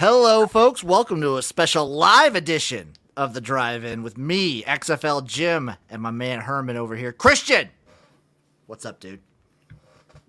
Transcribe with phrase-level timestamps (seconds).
[0.00, 0.84] Hello, folks.
[0.84, 6.12] Welcome to a special live edition of the Drive-In with me, XFL Jim, and my
[6.12, 7.68] man Herman over here, Christian.
[8.66, 9.18] What's up, dude?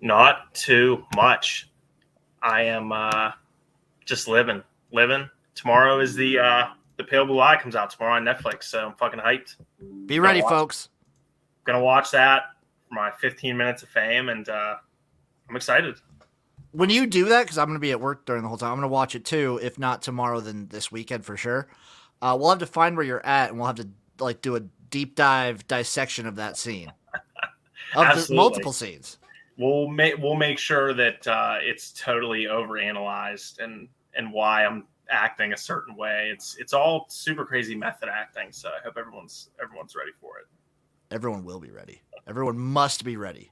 [0.00, 1.70] Not too much.
[2.42, 3.30] I am uh,
[4.04, 5.30] just living, living.
[5.54, 6.64] Tomorrow is the uh,
[6.96, 9.54] the Pale Blue Eye comes out tomorrow on Netflix, so I'm fucking hyped.
[10.06, 10.88] Be ready, folks.
[11.62, 12.42] Gonna watch that
[12.88, 14.78] for my 15 minutes of fame, and uh,
[15.48, 15.94] I'm excited
[16.72, 18.70] when you do that, because I'm going to be at work during the whole time,
[18.72, 19.58] I'm going to watch it too.
[19.62, 21.68] If not tomorrow, then this weekend for sure.
[22.22, 23.88] Uh, we'll have to find where you're at, and we'll have to
[24.18, 26.92] like do a deep dive dissection of that scene,
[27.96, 29.18] of the multiple scenes.
[29.56, 35.52] We'll make we'll make sure that uh, it's totally overanalyzed and and why I'm acting
[35.52, 36.30] a certain way.
[36.32, 38.52] It's it's all super crazy method acting.
[38.52, 40.46] So I hope everyone's everyone's ready for it.
[41.10, 42.02] Everyone will be ready.
[42.26, 43.50] Everyone must be ready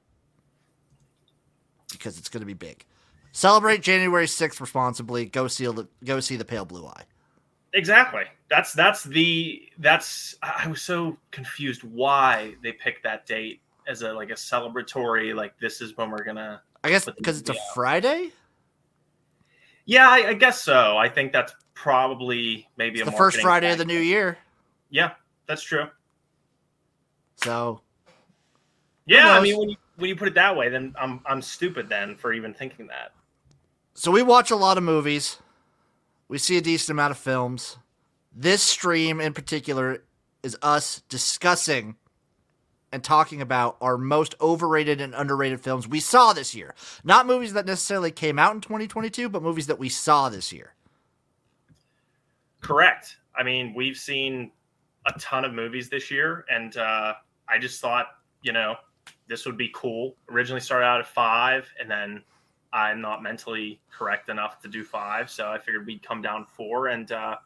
[1.91, 2.85] because it's going to be big.
[3.33, 5.27] Celebrate January 6th responsibly.
[5.27, 7.05] Go see the go see the Pale Blue Eye.
[7.75, 8.25] Exactly.
[8.49, 14.13] That's that's the that's I was so confused why they picked that date as a
[14.13, 17.59] like a celebratory like this is when we're gonna I guess because it's a out.
[17.75, 18.31] Friday.
[19.85, 20.99] Yeah, I, I, guess so.
[20.99, 24.37] I think that's probably maybe the first Friday of the new year.
[24.91, 25.13] Yeah,
[25.47, 25.87] that's true.
[27.37, 27.81] So,
[29.07, 31.89] yeah, I mean when you when you put it that way, then I'm I'm stupid
[31.89, 33.13] then for even thinking that.
[33.99, 35.39] So we watch a lot of movies.
[36.29, 37.79] We see a decent amount of films.
[38.33, 40.05] This stream in particular
[40.41, 41.97] is us discussing
[42.93, 46.77] and talking about our most overrated and underrated films we saw this year.
[47.03, 50.75] Not movies that necessarily came out in 2022, but movies that we saw this year.
[52.61, 53.17] Correct.
[53.35, 54.53] I mean, we've seen
[55.07, 57.15] a ton of movies this year, and uh,
[57.49, 58.07] I just thought,
[58.43, 58.77] you know,
[59.27, 60.15] this would be cool.
[60.31, 62.23] Originally started out at five, and then
[62.73, 66.89] I'm not mentally correct enough to do five, so I figured we'd come down four.
[66.89, 67.37] And uh,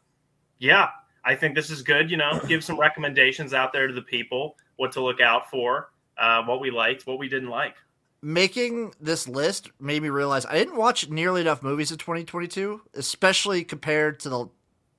[0.59, 0.89] yeah,
[1.25, 2.11] I think this is good.
[2.11, 5.91] You know, give some recommendations out there to the people, what to look out for,
[6.19, 7.77] uh, what we liked, what we didn't like.
[8.21, 13.65] Making this list made me realize I didn't watch nearly enough movies in 2022, especially
[13.65, 14.49] compared to the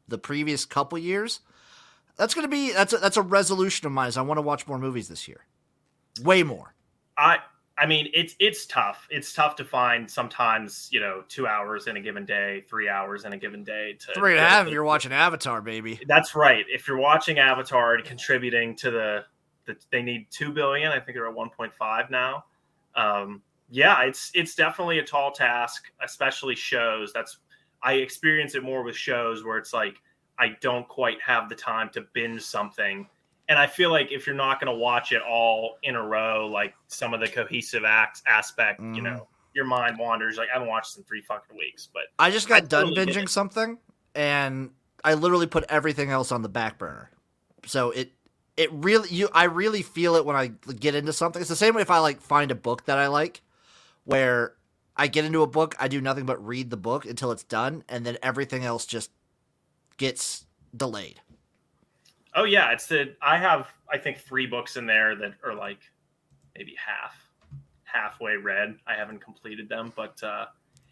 [0.10, 1.40] the previous couple years.
[2.18, 4.10] That's gonna be that's a, that's a resolution of mine.
[4.10, 5.46] Is I want to watch more movies this year,
[6.22, 6.76] way more.
[7.18, 7.38] I
[7.78, 9.08] I mean, it's it's tough.
[9.10, 13.26] It's tough to find sometimes, you know, two hours in a given day, three hours
[13.26, 13.98] in a given day.
[14.00, 16.00] To three and a half if you're watching Avatar, baby.
[16.08, 16.66] That's right.
[16.70, 19.26] If you're watching Avatar and contributing to the,
[19.66, 20.92] the they need two billion.
[20.92, 22.46] I think they're at one point five now.
[22.96, 23.42] Um,
[23.72, 27.12] yeah, it's it's definitely a tall task, especially shows.
[27.12, 27.40] That's
[27.82, 29.96] I experience it more with shows where it's like
[30.38, 33.08] I don't quite have the time to binge something
[33.50, 36.48] and I feel like if you're not going to watch it all in a row,
[36.48, 38.96] like some of the cohesive acts aspect, mm.
[38.96, 39.16] you mm-hmm.
[39.16, 40.38] know, your mind wanders.
[40.38, 43.06] Like I haven't watched in three fucking weeks, but I just got I done totally
[43.06, 43.78] binging something,
[44.16, 44.72] and
[45.04, 47.12] I literally put everything else on the back burner.
[47.66, 48.14] So it
[48.56, 51.42] it really you I really feel it when I get into something.
[51.42, 53.42] It's the same way if I like find a book that I like,
[54.06, 54.54] where
[54.96, 57.84] I get into a book, I do nothing but read the book until it's done,
[57.90, 59.12] and then everything else just
[59.98, 60.46] gets
[60.76, 61.20] delayed.
[62.36, 65.80] Oh yeah, it's the I have I think three books in there that are like
[66.58, 67.16] maybe half
[67.84, 68.78] halfway read.
[68.88, 70.46] I haven't completed them, but uh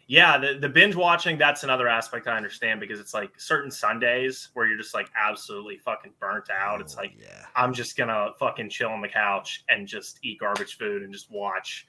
[0.08, 4.50] yeah, the, the binge watching, that's another aspect I understand because it's like certain Sundays
[4.52, 6.78] where you're just like absolutely fucking burnt out.
[6.78, 7.46] Oh, it's like yeah.
[7.54, 11.30] I'm just gonna fucking chill on the couch and just eat garbage food and just
[11.30, 11.86] watch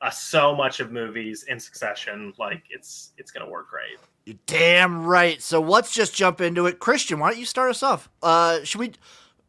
[0.00, 2.32] uh, so much of movies in succession.
[2.38, 3.98] Like it's it's gonna work great.
[4.24, 5.42] You're damn right.
[5.42, 6.78] So let's just jump into it.
[6.78, 8.08] Christian, why don't you start us off?
[8.22, 8.92] Uh, should we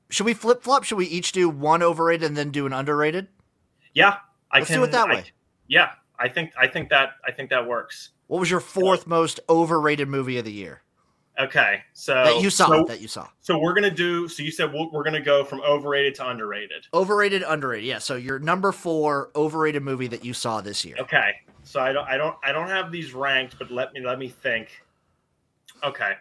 [0.09, 0.84] should we flip flop?
[0.84, 3.28] Should we each do one overrated and then do an underrated?
[3.94, 4.17] Yeah,
[4.51, 5.23] I let's can do it that I, way.
[5.67, 8.09] Yeah, I think I think that I think that works.
[8.28, 10.81] What was your fourth most overrated movie of the year?
[11.40, 13.28] Okay, so that you saw so, that you saw.
[13.41, 14.28] So we're gonna do.
[14.28, 16.85] So you said we're gonna go from overrated to underrated.
[16.94, 17.88] Overrated, underrated.
[17.88, 17.97] Yeah.
[17.97, 20.95] So your number four overrated movie that you saw this year.
[21.00, 21.31] Okay.
[21.73, 24.28] So I don't, I don't, I don't have these ranked, but let me let me
[24.28, 24.84] think.
[25.84, 26.11] Okay,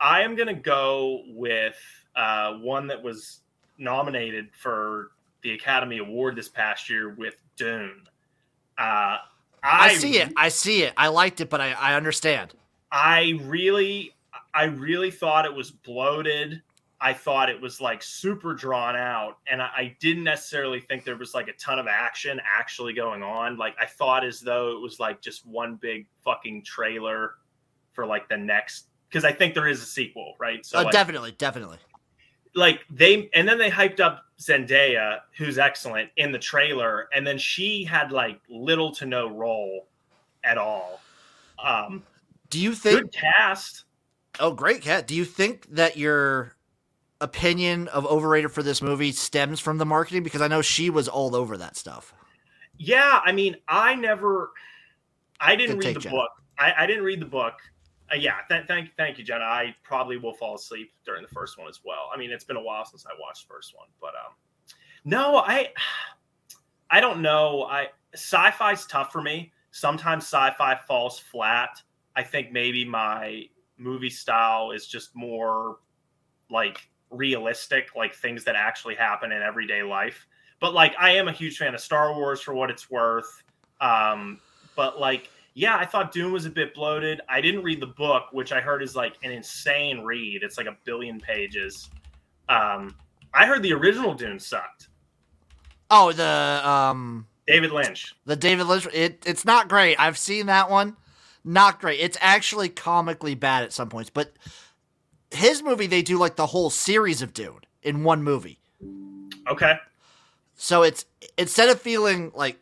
[0.00, 1.76] I am gonna go with
[2.16, 3.40] uh, one that was
[3.76, 5.10] nominated for
[5.42, 8.04] the Academy Award this past year with Dune.
[8.78, 9.18] Uh,
[9.62, 10.32] I, I see it.
[10.34, 10.94] I see it.
[10.96, 12.54] I liked it, but I, I understand.
[12.90, 14.14] I really
[14.54, 16.62] I really thought it was bloated.
[17.00, 21.16] I thought it was like super drawn out, and I, I, didn't necessarily think there
[21.16, 23.56] was like a ton of action actually going on.
[23.56, 27.36] Like I thought as though it was like just one big fucking trailer
[27.92, 30.64] for like the next because I think there is a sequel, right?
[30.64, 31.78] So oh, like, definitely, definitely.
[32.54, 37.38] Like they and then they hyped up Zendaya, who's excellent in the trailer, and then
[37.38, 39.86] she had like little to no role
[40.44, 41.00] at all.
[41.64, 42.02] Um,
[42.50, 43.84] Do you think good cast?
[44.38, 45.06] Oh, great, Cat.
[45.06, 46.56] Do you think that your
[47.20, 50.22] opinion of overrated for this movie stems from the marketing?
[50.22, 52.14] Because I know she was all over that stuff.
[52.78, 54.52] Yeah, I mean, I never,
[55.38, 56.16] I didn't Good read the Jenna.
[56.16, 56.30] book.
[56.58, 57.54] I, I didn't read the book.
[58.10, 59.44] Uh, yeah, th- thank thank you, Jenna.
[59.44, 62.10] I probably will fall asleep during the first one as well.
[62.12, 64.34] I mean, it's been a while since I watched the first one, but um,
[65.04, 65.68] no, I,
[66.90, 67.64] I don't know.
[67.64, 69.52] I sci-fi's tough for me.
[69.70, 71.80] Sometimes sci-fi falls flat.
[72.16, 73.44] I think maybe my
[73.78, 75.76] movie style is just more
[76.50, 80.26] like realistic, like things that actually happen in everyday life.
[80.60, 83.42] But like, I am a huge fan of Star Wars for what it's worth.
[83.80, 84.40] Um,
[84.76, 87.20] but like, yeah, I thought Dune was a bit bloated.
[87.28, 90.42] I didn't read the book, which I heard is like an insane read.
[90.42, 91.90] It's like a billion pages.
[92.48, 92.94] Um,
[93.34, 94.88] I heard the original Dune sucked.
[95.90, 98.14] Oh, the um David Lynch.
[98.26, 99.96] the David Lynch it it's not great.
[99.98, 100.96] I've seen that one.
[101.42, 102.00] Not great.
[102.00, 104.32] It's actually comically bad at some points, but
[105.30, 108.60] his movie they do like the whole series of Dune in one movie.
[109.48, 109.78] Okay.
[110.54, 111.06] So it's
[111.38, 112.60] instead of feeling like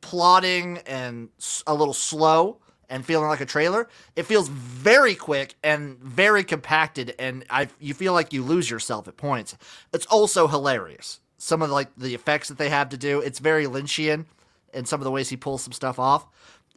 [0.00, 1.28] plotting and
[1.66, 2.58] a little slow
[2.88, 7.94] and feeling like a trailer, it feels very quick and very compacted, and I you
[7.94, 9.56] feel like you lose yourself at points.
[9.92, 11.20] It's also hilarious.
[11.38, 14.26] Some of like the effects that they have to do, it's very Lynchian,
[14.72, 16.26] and some of the ways he pulls some stuff off.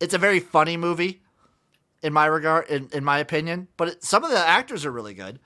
[0.01, 1.21] It's a very funny movie,
[2.03, 3.67] in my regard, in, in my opinion.
[3.77, 5.39] But it, some of the actors are really good,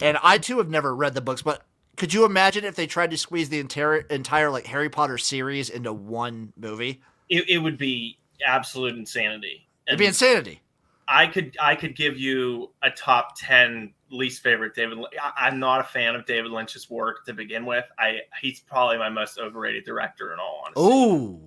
[0.00, 1.62] and I too have never read the books, but
[1.96, 5.70] could you imagine if they tried to squeeze the entire entire like Harry Potter series
[5.70, 7.00] into one movie?
[7.28, 9.68] It, it would be absolute insanity.
[9.86, 10.60] It'd be insanity.
[11.06, 14.98] I could I could give you a top ten least favorite David.
[15.22, 17.84] I, I'm not a fan of David Lynch's work to begin with.
[17.98, 20.80] I he's probably my most overrated director in all honesty.
[20.80, 21.40] Ooh,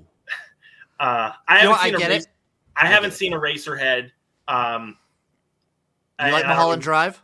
[0.99, 2.33] Uh, I know haven't I seen get Eraser- it.
[2.75, 4.11] I I haven't seen Eraserhead.
[4.47, 4.97] Um,
[6.19, 7.21] you I- like I Mulholland even- Drive?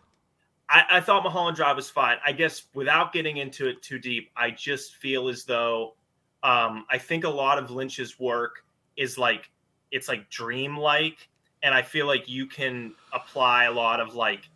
[0.69, 2.17] I, I thought Mulholland Drive was fine.
[2.25, 5.95] I guess without getting into it too deep, I just feel as though
[6.41, 8.63] um, I think a lot of Lynch's work
[8.97, 9.49] is like
[9.91, 11.29] it's like dreamlike,
[11.61, 14.49] and I feel like you can apply a lot of like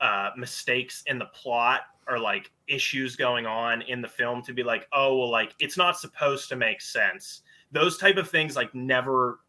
[0.00, 4.62] uh, mistakes in the plot or like issues going on in the film to be
[4.62, 7.40] like, oh well, like it's not supposed to make sense.
[7.72, 9.40] Those type of things like never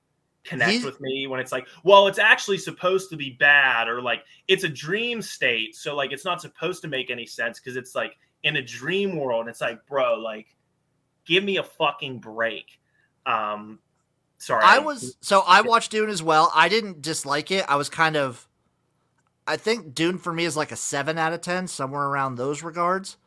[0.49, 4.01] connect He's- with me when it's like, well, it's actually supposed to be bad or
[4.01, 7.75] like it's a dream state, so like it's not supposed to make any sense because
[7.75, 9.47] it's like in a dream world.
[9.47, 10.47] It's like, bro, like
[11.25, 12.79] give me a fucking break.
[13.25, 13.79] Um,
[14.39, 16.51] sorry, I was so I watched Dune as well.
[16.55, 17.65] I didn't dislike it.
[17.67, 18.47] I was kind of
[19.45, 22.61] I think Dune for me is like a 7 out of 10, somewhere around those
[22.61, 23.17] regards.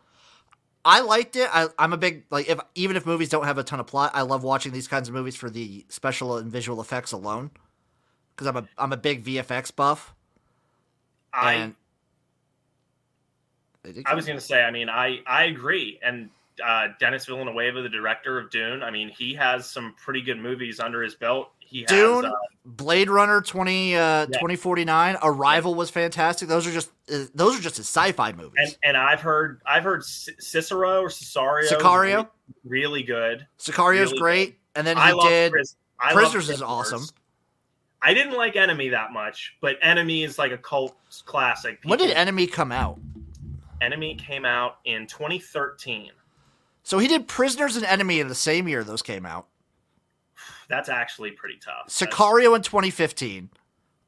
[0.85, 1.49] I liked it.
[1.53, 4.13] I, I'm a big like if even if movies don't have a ton of plot,
[4.15, 7.51] I love watching these kinds of movies for the special and visual effects alone.
[8.35, 10.15] Because I'm a I'm a big VFX buff.
[11.33, 11.73] I
[14.07, 16.31] I was going to say, I mean, I I agree, and
[16.65, 20.81] uh, Denis Villeneuve, the director of Dune, I mean, he has some pretty good movies
[20.81, 21.51] under his belt.
[21.73, 22.33] He has, Dune, uh,
[22.67, 26.49] Blade Runner 20 uh 2049, Arrival was fantastic.
[26.49, 28.53] Those are just uh, those are just his sci-fi movies.
[28.59, 32.29] and and I've heard I've heard Cicero or Cesario, Sicario?
[32.63, 33.47] really, good.
[33.59, 35.77] Sicario's really great, and then he I did Pris-
[36.13, 37.07] Prisoners is awesome.
[38.03, 40.95] I didn't like Enemy that much, but Enemy is like a cult
[41.25, 41.79] classic.
[41.85, 43.01] When did Enemy come out?
[43.81, 46.11] Enemy came out in 2013?
[46.83, 49.47] So he did Prisoners and Enemy in the same year those came out.
[50.73, 51.89] That's actually pretty tough.
[51.89, 53.51] Sicario in 2015,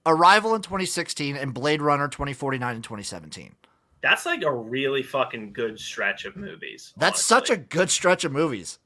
[0.07, 3.55] Arrival in 2016, and Blade Runner 2049 in 2017.
[4.03, 6.95] That's like a really fucking good stretch of movies.
[6.97, 8.79] That's such a good stretch of movies.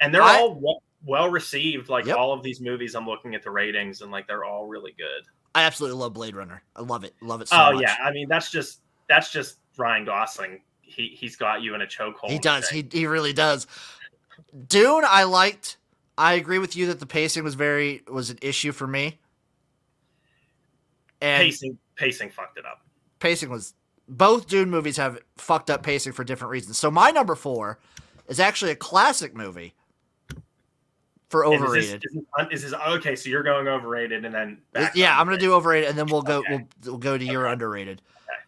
[0.00, 1.88] and they're I- all well, well received.
[1.88, 2.16] Like Yep.
[2.18, 5.22] all of these movies, I'm looking at the ratings and like they're all really good.
[5.54, 6.62] I absolutely love Blade Runner.
[6.76, 7.14] I love it.
[7.22, 7.82] Love it so oh much.
[7.82, 10.60] yeah, I mean that's just that's just Ryan Gosling.
[10.80, 12.30] He he's got you in a chokehold.
[12.30, 12.68] He does.
[12.68, 13.66] He he really does.
[14.68, 15.76] Dune, I liked.
[16.22, 19.18] I agree with you that the pacing was very was an issue for me.
[21.20, 22.80] And pacing pacing fucked it up.
[23.20, 23.74] pacing was
[24.08, 26.78] both Dune movies have fucked up pacing for different reasons.
[26.78, 27.78] So my number four
[28.28, 29.74] is actually a classic movie
[31.28, 32.04] for And is this- overrated.
[32.04, 33.16] Is this, is this okay?
[33.16, 34.58] So you're going overrated, and then
[34.94, 36.52] yeah, I'm gonna do overrated, and then we'll go Okay.
[36.84, 38.02] we'll, we'll go to your underrated.
[38.28, 38.38] Okay.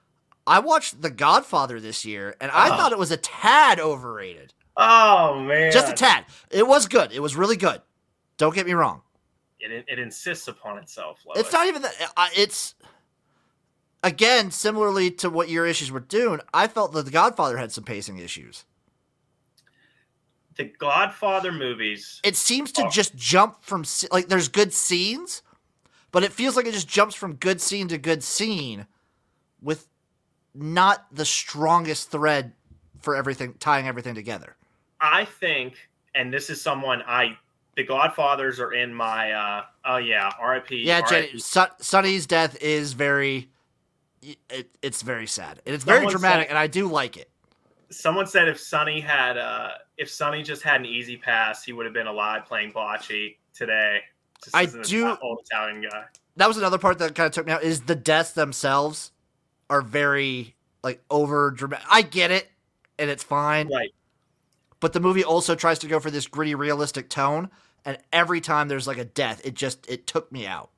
[0.46, 2.76] I watched The Godfather this year, and I Oh.
[2.76, 4.52] thought it was a tad overrated.
[4.76, 6.24] Oh man, Just a tad.
[6.50, 7.12] It was good.
[7.12, 7.80] It was really good.
[8.36, 9.02] Don't get me wrong.
[9.60, 11.20] It, it insists upon itself.
[11.26, 11.38] Lois.
[11.38, 11.94] It's not even that.
[12.16, 12.74] Uh, it's
[14.02, 16.40] again similarly to what your issues were doing.
[16.52, 18.64] I felt that The Godfather had some pacing issues.
[20.56, 22.20] the Godfather movies.
[22.22, 22.90] It seems to Oh.
[22.90, 25.42] just jump from like there's good scenes,
[26.12, 28.86] but it feels like it just jumps from good scene to good scene
[29.60, 29.88] with
[30.54, 32.52] not the strongest thread
[33.00, 34.56] for everything tying everything together.
[35.12, 35.74] I think,
[36.14, 37.36] and this is someone I,
[37.76, 39.32] the Godfathers are in my.
[39.32, 40.82] uh Oh yeah, R.I.P.
[40.84, 41.02] Yeah.
[41.02, 43.50] Jenny, Son- Sonny's death is very.
[44.48, 47.28] It, it's very sad and it's very Someone dramatic, said- and I do like it.
[47.90, 51.84] Someone said if Sonny had, uh if Sonny just had an easy pass, he would
[51.84, 54.00] have been alive playing bocce today.
[54.42, 56.04] Just I do- old Italian guy.
[56.36, 57.62] That was another part that kind of took me out.
[57.62, 59.12] Is the deaths themselves
[59.68, 61.86] are very like over dramatic.
[61.90, 62.50] I get it,
[62.98, 63.68] and it's fine.
[63.72, 63.90] Right.
[64.84, 67.48] But the movie also tries to go for this gritty realistic tone
[67.86, 70.68] and every time there's like a death it just it took me out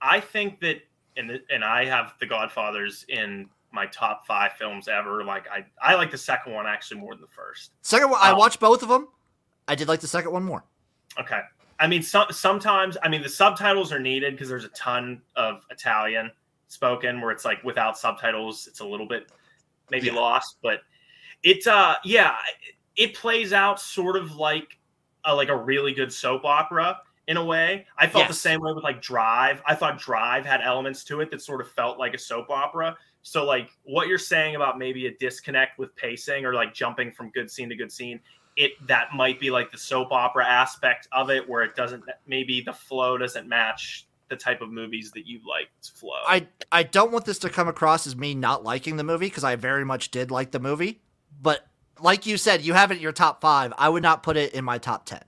[0.00, 0.82] I think that,
[1.16, 5.24] and and I have The Godfathers in my top five films ever.
[5.24, 7.72] Like I, I like the second one actually more than the first.
[7.82, 8.36] second one i Oh.
[8.36, 9.08] watched both of them
[9.66, 10.62] i did like the second one more
[11.18, 11.40] Okay.
[11.80, 15.62] I mean, some, sometimes, I mean, the subtitles are needed because there's a ton of
[15.70, 16.30] Italian
[16.68, 19.30] spoken where it's like without subtitles, it's a little bit
[19.90, 20.14] maybe Yeah.
[20.14, 20.56] lost.
[20.62, 20.82] But
[21.42, 22.36] it, uh, yeah,
[22.98, 24.76] it plays out sort of like
[25.24, 27.86] a, like a really good soap opera in a way.
[27.96, 29.62] I felt the same way with like Drive.
[29.66, 32.96] I thought Drive had elements to it that sort of felt like a soap opera.
[33.22, 37.30] So like what you're saying about maybe a disconnect with pacing or like jumping from
[37.30, 38.20] good scene to good scene,
[38.58, 42.60] it that might be like the soap opera aspect of it where it doesn't maybe
[42.60, 46.18] the flow doesn't match the type of movies that you like to flow.
[46.26, 49.44] i i don't want this to come across as me not liking the movie because
[49.44, 51.00] i very much did like the movie
[51.40, 51.67] but
[52.00, 54.52] like you said you have it in your top five i would not put it
[54.54, 55.20] in my top 10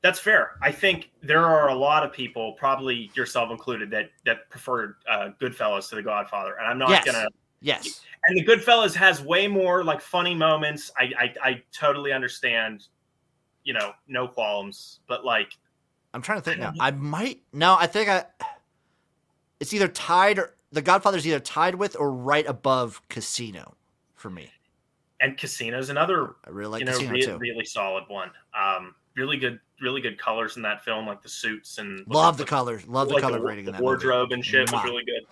[0.00, 0.52] That's fair.
[0.62, 5.30] I think there are a lot of people, probably yourself included, that that prefer uh,
[5.40, 7.06] Goodfellas to The Godfather, and I'm not Yes.
[7.06, 7.26] gonna.
[7.60, 10.90] yes And The Goodfellas has way more like funny moments.
[10.96, 12.86] I I, I totally understand,
[13.64, 15.50] you know, no qualms, but like
[16.14, 18.24] i'm trying to think now i might no i think i
[19.60, 23.74] it's either tied or the godfather's either tied with or right above casino
[24.14, 24.50] for me
[25.20, 28.30] and Casino's another i really like you know re- really solid one.
[28.58, 32.44] Um, really good, really good colors in that film, like the suits and love the
[32.44, 33.84] colors love the color the, grading in the that movie.
[33.84, 35.22] wardrobe and shit was really good.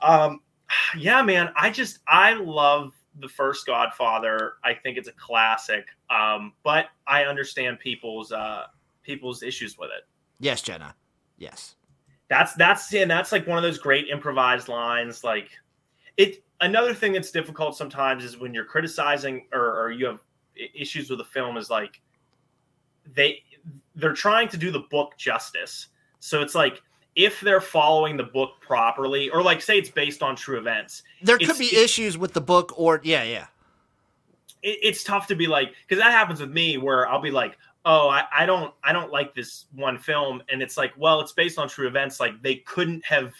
[0.00, 0.40] Um,
[0.98, 4.54] yeah, man, I just I love the first Godfather.
[4.64, 5.86] I think it's a classic.
[6.10, 8.64] Um, but I understand people's uh
[9.02, 10.04] people's issues with it.
[10.40, 10.94] Yes, Jenna.
[11.38, 11.74] Yes.
[12.28, 15.24] That's that's and that's like one of those great improvised lines.
[15.24, 15.50] Like
[16.16, 16.42] it.
[16.64, 20.18] Another thing that's difficult sometimes is when you're criticizing or, or you have
[20.74, 22.00] issues with a film is like
[23.14, 23.42] they
[23.94, 25.88] they're trying to do the book justice.
[26.20, 26.80] So it's like
[27.16, 31.36] if they're following the book properly, or like say it's based on true events, There
[31.36, 33.46] could be issues with the book, or yeah, yeah.
[34.62, 37.58] it, it's tough to be like because that happens with me where I'll be like,
[37.84, 41.32] oh, I, I don't I don't like this one film, and it's like, well, it's
[41.32, 42.20] based on true events.
[42.20, 43.34] Like they couldn't have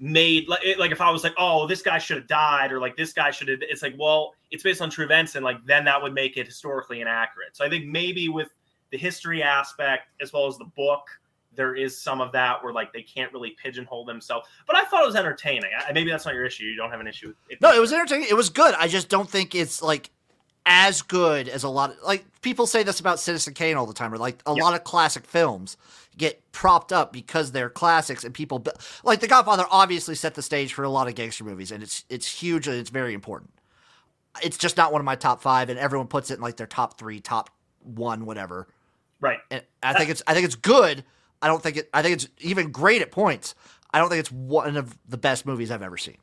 [0.00, 2.96] made like like if I was like, oh, this guy should have died, or like
[2.96, 3.60] this guy should have.
[3.62, 6.46] It's like, well, it's based on true events, and like then that would make it
[6.46, 7.56] historically inaccurate.
[7.56, 8.48] So I think maybe with
[8.90, 11.02] the history aspect as well as the book.
[11.54, 15.02] There is some of that where like they can't really pigeonhole themselves, but I thought
[15.02, 15.70] it was entertaining.
[15.76, 16.64] I, maybe that's not your issue.
[16.64, 17.60] You don't have an issue with it.
[17.60, 18.28] No, it was entertaining.
[18.30, 18.76] It was good.
[18.78, 20.10] I just don't think it's like
[20.70, 23.94] as good as a lot of like people say this about Citizen Kane all the
[23.94, 24.62] time, or like a Yeah.
[24.62, 25.76] lot of classic films
[26.16, 28.62] get propped up because they're classics and people
[29.02, 32.04] like The Godfather obviously set the stage for a lot of gangster movies, and it's
[32.10, 33.50] it's huge and it's very important.
[34.42, 36.66] It's just not one of my top five, and everyone puts it in like their
[36.66, 37.50] top three, top
[37.82, 38.68] one, whatever.
[39.20, 39.38] right.
[39.50, 41.02] And I think it's I think it's good.
[41.40, 41.88] I don't think it.
[41.94, 43.54] I think it's even great at points.
[43.90, 46.18] I don't think it's one of the best movies I've ever seen.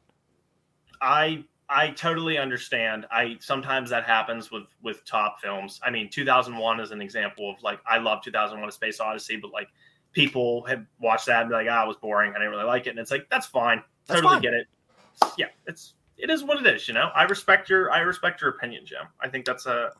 [1.02, 3.06] I I totally understand.
[3.12, 5.80] I sometimes that happens with with top films.
[5.84, 9.52] I mean, 2001 is an example of like I love 2001: A Space Odyssey, but
[9.52, 9.70] like
[10.12, 12.32] people have watched that and be like, ah, it was boring.
[12.32, 13.82] I didn't really like it, and it's like that's fine.
[14.08, 14.42] That's totally fine.
[14.42, 14.68] get it.
[15.38, 16.88] Yeah, it's it is what it is.
[16.88, 19.08] You know, I respect your I respect your opinion, Jim.
[19.20, 19.92] I think that's a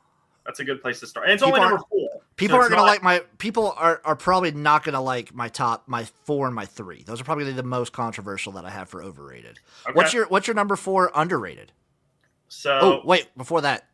[0.46, 1.26] that's a good place to start.
[1.28, 2.10] And it's People only number four.
[2.38, 5.48] People So aren't gonna not- like my people are, are probably not gonna like my
[5.50, 7.04] top my four and my three.
[7.04, 9.60] Those are probably the most controversial that I have for overrated.
[9.86, 9.94] Okay.
[9.94, 11.72] What's your what's your number four underrated?
[12.48, 12.80] so?
[12.82, 13.88] Oh wait, before that,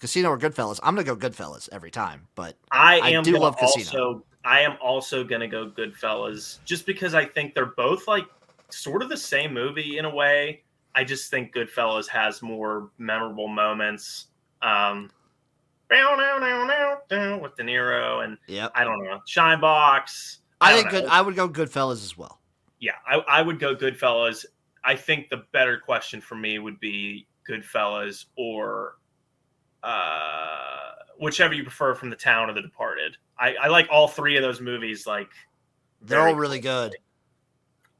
[0.00, 0.80] Casino or Goodfellas?
[0.82, 3.86] I'm gonna go Goodfellas every time, but I I am do love Casino.
[4.04, 8.26] also I am also gonna go Goodfellas just because I think they're both like
[8.68, 10.62] sort of the same movie in a way.
[10.94, 14.26] I just think Goodfellas has more memorable moments.
[14.60, 15.10] Um
[15.88, 18.72] bow, now, now, now, down with De Niro and yep.
[18.74, 20.40] I don't know, Shine Box.
[20.60, 21.00] I, don't think know.
[21.02, 21.10] good.
[21.10, 22.40] I would go Goodfellas as well.
[22.80, 24.44] yeah, I, I would go Goodfellas.
[24.84, 28.96] I think the better question for me would be Goodfellas or
[29.82, 33.16] uh, whichever you prefer from The Town or The Departed.
[33.38, 35.06] I, I like all three of those movies.
[35.06, 35.28] Like
[36.02, 36.94] They're all really good.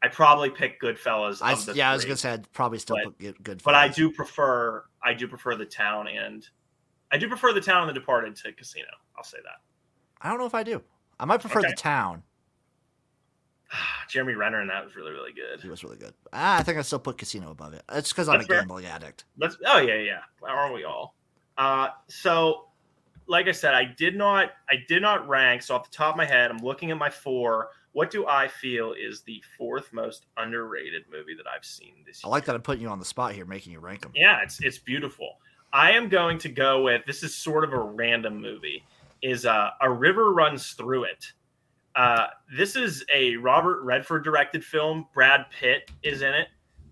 [0.02, 1.40] I probably pick Goodfellas.
[1.42, 2.10] I, yeah, I was three.
[2.10, 3.42] gonna say I'd probably still But- put good.
[3.42, 6.46] good but I do prefer I do prefer the town and
[7.12, 8.86] I do prefer the town and the Departed to Casino.
[9.16, 9.60] I'll say that.
[10.20, 10.82] I don't know if I do.
[11.20, 11.70] I might prefer Okay.
[11.70, 12.22] the town.
[14.08, 15.60] Jeremy Renner and that was really really good.
[15.60, 16.14] He was really good.
[16.32, 17.82] Ah, I think I still put Casino above it.
[17.92, 18.60] It's because I'm That's a fair.
[18.60, 19.24] gambling addict.
[19.36, 21.14] Let's oh yeah yeah aren't we all?
[21.58, 22.68] Uh, so
[23.28, 25.62] like I said, I did not I did not rank.
[25.62, 27.70] So off the top of my head, I'm looking at my four.
[27.92, 32.28] What do I feel is the fourth most underrated movie that I've seen this year?
[32.28, 34.12] I like that I'm putting you on the spot here, making you rank them.
[34.14, 35.38] Yeah, it's it's beautiful.
[35.72, 38.82] I am going to go with this is sort of a random movie.
[39.22, 41.32] Is uh, a river runs through it.
[41.94, 45.06] Uh, this is a Robert Redford directed film.
[45.14, 46.48] Brad Pitt is in it.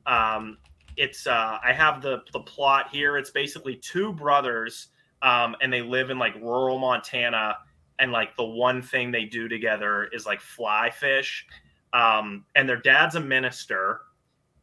[0.07, 0.57] Um,
[0.97, 3.19] it's uh, I have the the plot here.
[3.19, 4.89] It's basically two brothers,
[5.23, 7.59] um, and they live in like rural Montana,
[7.99, 11.47] and like the one thing they do together is like fly fish.
[11.93, 14.01] Um, and their dad's a minister,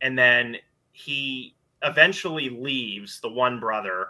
[0.01, 0.58] and then
[0.91, 4.10] he eventually leaves the one brother,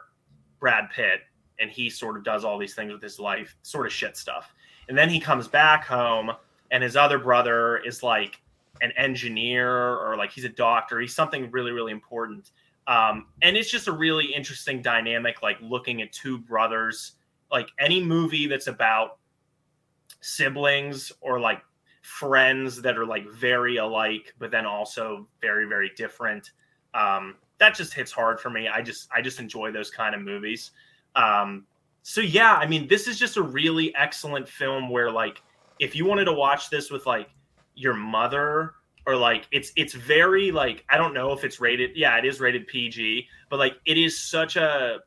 [0.60, 1.22] Brad Pitt,
[1.60, 4.54] and he sort of does all these things with his life, sort of shit stuff.
[4.90, 6.32] And then he comes back home,
[6.72, 8.42] and his other brother is like
[8.82, 11.00] an engineer or like he's a doctor.
[11.00, 12.52] He's something really, really important.
[12.88, 17.14] Um, and it's just a really interesting dynamic, like looking at two brothers.
[17.52, 19.18] Like any movie that's about
[20.22, 21.62] siblings or like
[22.02, 26.52] friends that are like very alike, but then also very, very different
[26.94, 28.68] um, that just hits hard for me.
[28.68, 30.72] I just I just enjoy those kind of movies.
[31.16, 31.68] Um,
[32.02, 35.44] so yeah, I mean, this is just a really excellent film where like
[35.80, 37.30] if you wanted to watch this with like
[37.76, 38.74] your mother
[39.06, 41.92] or like it's it's very like I don't know if it's rated.
[41.96, 44.98] Yeah, it is rated PG, but like it is such a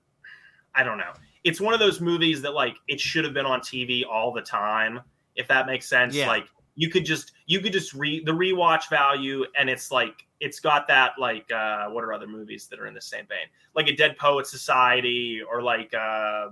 [0.77, 1.13] I don't know.
[1.43, 4.43] It's one of those movies that like it should have been on TV all the
[4.43, 5.01] time,
[5.35, 6.15] if that makes sense.
[6.15, 6.29] Yeah.
[6.29, 6.47] Like
[6.77, 10.87] you could just you could just read the rewatch value and it's like it's got
[10.87, 13.47] that like uh what are other movies that are in the same vein?
[13.75, 16.49] Like a dead poet society or like uh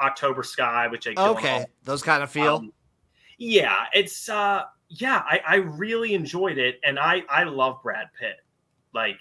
[0.00, 1.66] october sky with jake Okay, Gyllenhaal.
[1.84, 2.56] those kind of feel.
[2.56, 2.72] Um,
[3.38, 8.36] yeah it's uh yeah I, I really enjoyed it and i i love brad pitt.
[8.92, 9.20] Like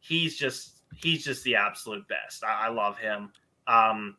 [0.00, 2.42] he's just he's just the absolute best.
[2.42, 3.30] I, I love him.
[3.68, 4.16] Um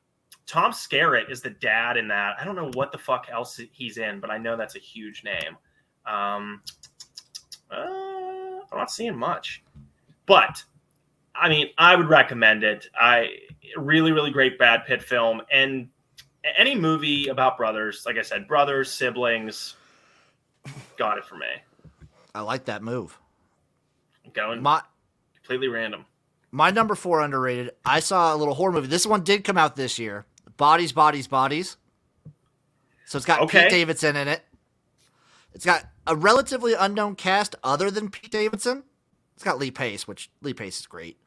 [0.48, 2.36] tom skerritt is the dad in that.
[2.39, 5.26] I don't know what the fuck else he's in but i know that's a huge
[5.26, 5.58] name.
[6.06, 6.62] Um
[7.71, 8.14] uh,
[8.76, 9.64] i'm not seeing much
[10.26, 10.64] but
[11.34, 13.30] i mean i would recommend it i
[13.78, 15.88] really really great brad pitt film and
[16.58, 19.76] any movie about brothers like i said brothers siblings
[20.98, 21.48] got it for me
[22.34, 23.18] I like that move.
[24.26, 24.82] I'm going My
[25.36, 26.06] completely random
[26.52, 27.72] my number four underrated.
[27.84, 28.88] I saw a little horror movie.
[28.88, 30.26] This one did come out this year.
[30.56, 31.76] Bodies, bodies, bodies.
[33.06, 33.64] So it's got Okay.
[33.64, 34.42] Pete Davidson in it.
[35.54, 38.84] It's got a relatively unknown cast other than Pete Davidson.
[39.36, 41.18] It's got Lee Pace, which Lee Pace is great.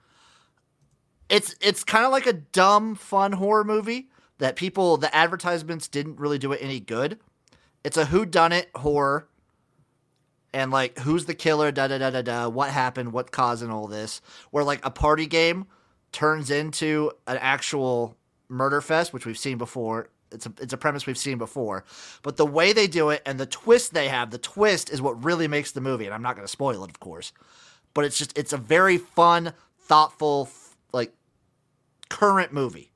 [1.29, 6.19] It's it's kind of like a dumb, fun horror movie that people the advertisements didn't
[6.19, 7.19] really do it any good.
[7.85, 9.29] It's a who done it horror.
[10.55, 13.87] And like who's the killer, da da da da da, what happened, what causing all
[13.87, 14.23] this.
[14.51, 15.67] Where like a party game
[16.11, 18.17] turns into an actual
[18.49, 20.09] murder fest, which we've seen before.
[20.33, 21.85] It's a it's a premise we've seen before.
[22.23, 25.23] But the way they do it and the twist they have, the twist is what
[25.25, 26.05] really makes the movie.
[26.07, 27.33] And I'm not gonna spoil it, of course.
[27.95, 30.49] But it's just it's a very fun, thoughtful,
[30.93, 31.13] like
[32.11, 32.93] current movie.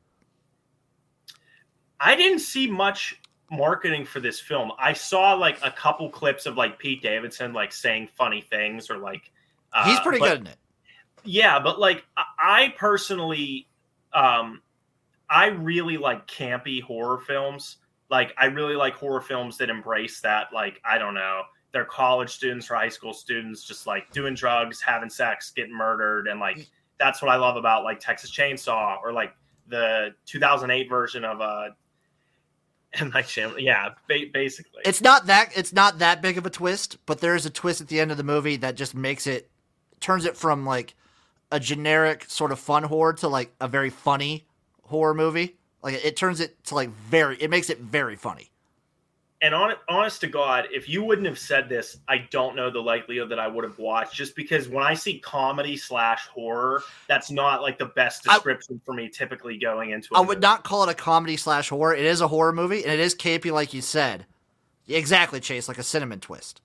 [2.01, 4.73] I didn't see much marketing for this film.
[4.79, 8.99] I saw like a couple clips of like Pete Davidson like saying funny things or
[8.99, 9.31] like
[9.73, 10.57] uh, He's pretty but- good in it.
[11.25, 13.69] Yeah, but like I- I personally,
[14.13, 14.61] um,
[15.33, 17.79] I really like campy horror films.
[18.11, 20.49] Like I really like horror films that embrace that.
[20.53, 21.43] Like I don't know,
[21.73, 26.29] they're college students or high school students just like doing drugs, having sex, getting murdered,
[26.29, 26.69] and like
[26.99, 29.33] that's what I love about like Texas Chainsaw or like
[29.69, 31.69] the 2008 version of uh
[33.01, 34.83] and like yeah, ba- basically.
[34.85, 37.81] It's not that it's not that big of a twist, but there is a twist
[37.81, 39.51] at the end of the movie that just makes it
[39.99, 40.95] turns it from like
[41.51, 44.45] a generic sort of fun horror to like a very funny
[44.93, 45.57] horror movie.
[45.83, 48.53] Like it, turns it to like very it makes it very funny.
[49.41, 52.79] and on, honest to God, if you wouldn't have said this, I don't know the
[52.79, 54.15] likelihood that I would have watched.
[54.15, 58.81] Just because when I see comedy slash horror, that's not like the best I- description
[58.85, 59.09] for me.
[59.09, 61.97] Typically going into, I would not call it a comedy slash horror.
[61.97, 64.27] It is a horror movie and it is campy like you said.
[64.87, 66.61] Exactly, Chase, like a cinnamon twist.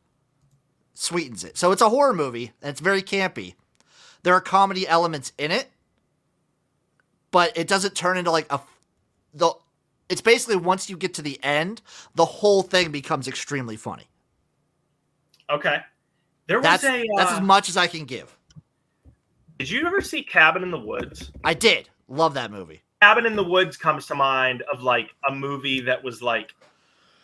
[0.93, 1.57] Sweetens it.
[1.57, 3.55] So it's a horror movie and it's very campy.
[4.23, 5.69] There are comedy elements in it,
[7.37, 8.59] but it doesn't turn into like a
[9.35, 9.53] the
[10.09, 11.83] it's basically once you get to the end,
[12.15, 14.07] the whole thing becomes extremely funny.
[15.47, 15.81] Okay.
[16.47, 17.05] There was That's a.
[17.15, 18.35] that's uh, as much as I can give.
[19.59, 21.31] did you ever see Cabin in the Woods?
[21.43, 22.81] I did love that movie.
[23.03, 26.55] Cabin in the Woods comes to mind of like a movie that was like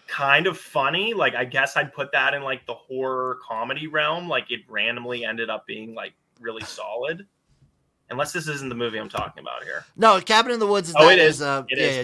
[0.06, 1.16] kind of funny.
[1.16, 4.28] Like I guess I'd put that in like the horror comedy realm.
[4.30, 7.26] Like it randomly ended up being like really solid.
[8.14, 9.84] Unless this isn't the movie I'm talking about here.
[9.98, 11.42] No, Cabin in the Woods is Oh, that it is, is.
[11.42, 11.98] uh, It yeah, is.
[11.98, 12.04] yeah.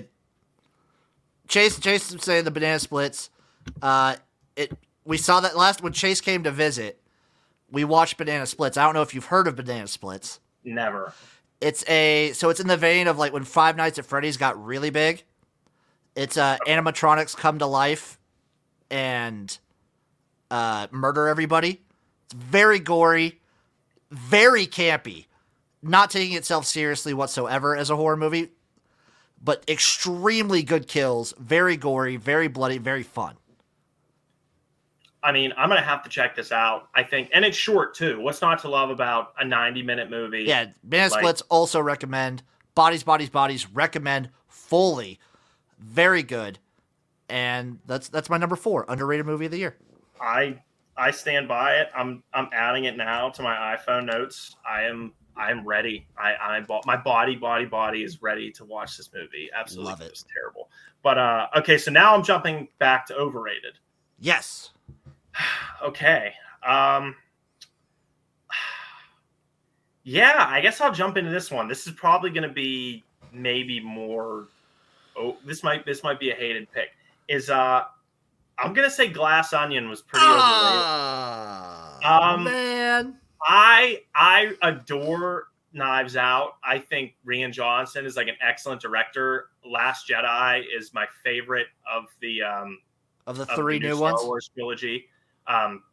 [1.47, 3.29] Chase Chase was saying the banana splits.
[3.81, 4.15] Uh,
[4.55, 4.71] it
[5.05, 6.99] we saw that last when Chase came to visit.
[7.71, 8.77] We watched Banana Splits.
[8.77, 10.39] I don't know if you've heard of Banana Splits.
[10.63, 11.13] Never.
[11.61, 14.63] It's a so it's in the vein of like when Five Nights at Freddy's got
[14.63, 15.23] really big.
[16.15, 18.19] It's uh animatronics come to life
[18.89, 19.55] and
[20.49, 21.81] uh murder everybody.
[22.25, 23.39] It's very gory,
[24.11, 25.25] very campy,
[25.81, 28.49] not taking itself seriously whatsoever as a horror movie,
[29.41, 33.35] but extremely good kills, very gory, very bloody, very fun.
[35.21, 36.87] I mean, I'm gonna have to check this out.
[36.95, 38.19] I think, and it's short too.
[38.21, 40.43] What's not to love about a 90 minute movie?
[40.43, 42.43] Yeah, Man Like- Splits also recommend.
[42.75, 45.19] Bodies, Bodies, Bodies recommend fully.
[45.79, 46.59] Very good.
[47.27, 49.75] And that's that's my number four underrated movie of the year.
[50.21, 50.57] I
[50.95, 51.89] I stand by it.
[51.95, 54.55] I'm I'm adding it now to my iPhone notes.
[54.67, 56.05] I am I am ready.
[56.17, 59.49] I I bought my body body body is ready to watch this movie.
[59.57, 60.11] Absolutely, Love it.
[60.11, 60.69] was terrible.
[61.01, 63.79] But uh, okay, so now I'm jumping back to overrated.
[64.19, 64.71] Yes.
[65.83, 66.33] Okay.
[66.67, 67.15] Um
[70.03, 71.67] Yeah, I guess I'll jump into this one.
[71.67, 74.47] This is probably going to be maybe more
[75.17, 76.89] oh, this might this might be a hated pick.
[77.27, 77.83] Is uh
[78.57, 80.41] I'm going to say Glass Onion was pretty overrated.
[80.43, 83.18] Ah, Um, man.
[83.41, 86.53] I I adore Knives Out.
[86.63, 89.49] I think Rian Johnson is like an excellent director.
[89.65, 92.79] Last Jedi is my favorite of the um
[93.27, 94.25] Of the of three the new Star ones.
[94.25, 95.07] Wars trilogy.
[95.47, 95.83] Um,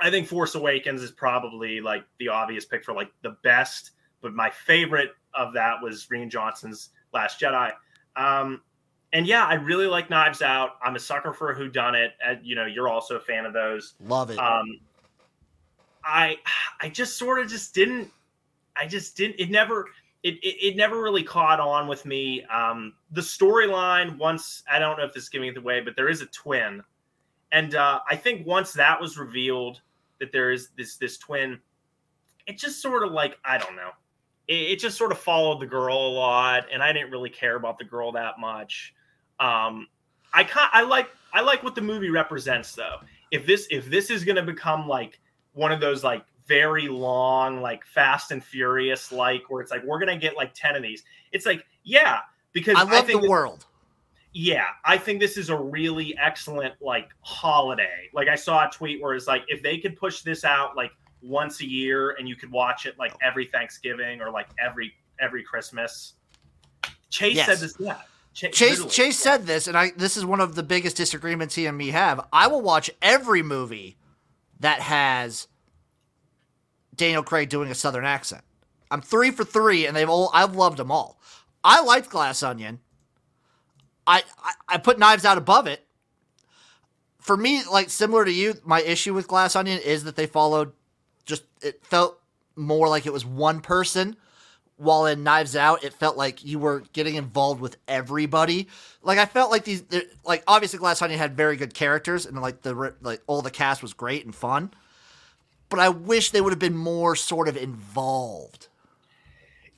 [0.00, 4.32] I think Force Awakens is probably like the obvious pick for like the best, but
[4.32, 7.72] my favorite of that was Rian Johnson's Last Jedi.
[8.16, 8.62] Um,
[9.12, 10.70] and yeah, I really like Knives Out.
[10.82, 12.12] I'm a sucker for Who Done It.
[12.42, 13.94] You know, you're also a fan of those.
[14.04, 14.38] Love it.
[14.38, 14.66] Um,
[16.04, 16.38] I
[16.80, 18.10] I just sort of just didn't.
[18.76, 19.38] I just didn't.
[19.38, 19.86] It never.
[20.22, 22.44] It, it, it never really caught on with me.
[22.44, 26.08] Um, the storyline once I don't know if this is giving it away, but there
[26.08, 26.82] is a twin,
[27.50, 29.80] and uh, I think once that was revealed
[30.20, 31.58] that there is this this twin,
[32.46, 33.90] it just sort of like I don't know.
[34.46, 37.56] It, it just sort of followed the girl a lot, and I didn't really care
[37.56, 38.94] about the girl that much.
[39.40, 39.88] Um,
[40.32, 42.96] I I like I like what the movie represents though.
[43.30, 45.18] If this if this is going to become like
[45.54, 49.98] one of those like very long like Fast and Furious like where it's like we're
[49.98, 51.02] going to get like 10 of these.
[51.32, 52.20] It's like yeah,
[52.52, 53.66] because I love think the that- world.
[54.32, 58.08] yeah, I think this is a really excellent like holiday.
[58.12, 60.90] Like I saw a tweet where it's like if they could push this out like
[61.22, 65.42] once a year and you could watch it like every Thanksgiving or like every every
[65.44, 66.14] Christmas.
[67.10, 67.46] Chase Yes.
[67.46, 67.76] said this.
[67.78, 67.98] Yeah,
[68.34, 68.84] Ch- Chase.
[68.86, 71.90] Chase said this, and I this is one of the biggest disagreements he and me
[71.90, 72.26] have.
[72.32, 73.96] I will watch every movie
[74.62, 75.48] that has
[76.94, 78.42] Daniel Craig doing a southern accent.
[78.90, 81.20] I'm three for three, and they've all I've loved them all.
[81.64, 82.80] I liked Glass Onion.
[84.06, 85.84] I, I I put Knives Out above it.
[87.20, 90.72] For me, like similar to you, my issue with Glass Onion is that they followed
[91.24, 92.20] just it felt
[92.54, 94.16] more like it was one person
[94.82, 98.68] while in Knives Out, it felt like you were getting involved with everybody.
[99.02, 99.84] Like I felt like these,
[100.24, 103.82] like obviously Glass Onion had very good characters, and like the like all the cast
[103.82, 104.72] was great and fun.
[105.68, 108.68] But I wish they would have been more sort of involved.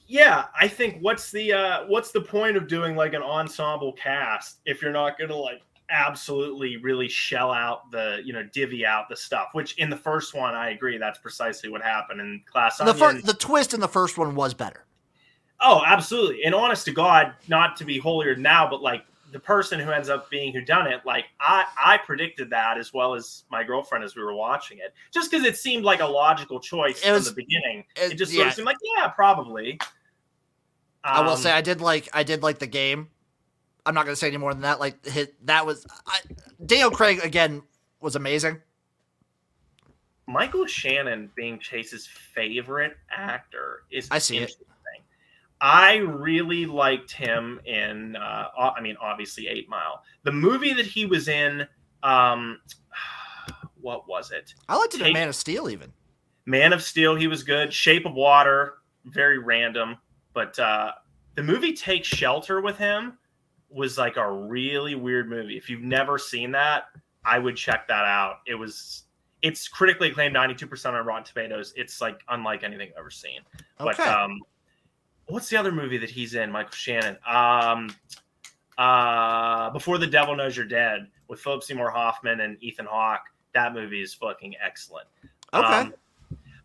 [0.06, 4.58] Yeah, I think what's the uh what's the point of doing like an ensemble cast
[4.64, 9.16] if you're not gonna like absolutely really shell out the you know divvy out the
[9.16, 12.94] stuff which in the first one i agree that's precisely what happened in class The
[12.94, 14.84] first, the twist in the first one was better.
[15.60, 19.38] Oh absolutely and honest to god not to be holier than now but like the
[19.40, 23.14] person who ends up being who done it like i i predicted that as well
[23.14, 26.60] as my girlfriend as we were watching it just because it seemed like a logical
[26.60, 28.48] choice It was- from the beginning it- it, just sort yeah.
[28.48, 29.78] of seemed like yeah probably
[31.06, 33.10] I will Um, say I did like I did like the game.
[33.84, 34.80] I'm not going to say any more than that.
[34.80, 36.18] Like hit, that was I,
[36.64, 37.62] Daniel Craig again
[38.00, 38.62] was amazing.
[40.26, 44.54] Michael Shannon being Chase's favorite actor is I see it.
[45.66, 50.02] I really liked him in uh, I mean obviously 8 Mile.
[50.22, 51.66] The movie that he was in
[52.02, 52.60] um
[53.80, 54.52] what was it?
[54.68, 55.90] I liked it in Man of Steel even.
[56.44, 57.72] Man of Steel he was good.
[57.72, 58.74] Shape of Water
[59.06, 59.96] very random,
[60.34, 60.92] but uh
[61.34, 63.16] the movie Take Shelter with him
[63.70, 65.56] was like a really weird movie.
[65.56, 66.84] If you've never seen that,
[67.24, 68.40] I would check that out.
[68.46, 69.04] It was
[69.40, 71.72] it's critically acclaimed, ninety two percent on Rotten Tomatoes.
[71.74, 73.40] It's like unlike anything I've ever seen.
[73.78, 74.10] But Okay.
[74.10, 74.40] um,
[75.26, 76.50] what's the other movie that he's in?
[76.50, 77.16] Michael Shannon.
[77.26, 77.94] Um,
[78.78, 83.22] uh, Before the Devil Knows You're Dead with Philip Seymour Hoffman and Ethan Hawke.
[83.54, 85.06] That movie is fucking excellent.
[85.52, 85.66] Okay.
[85.66, 85.94] Um,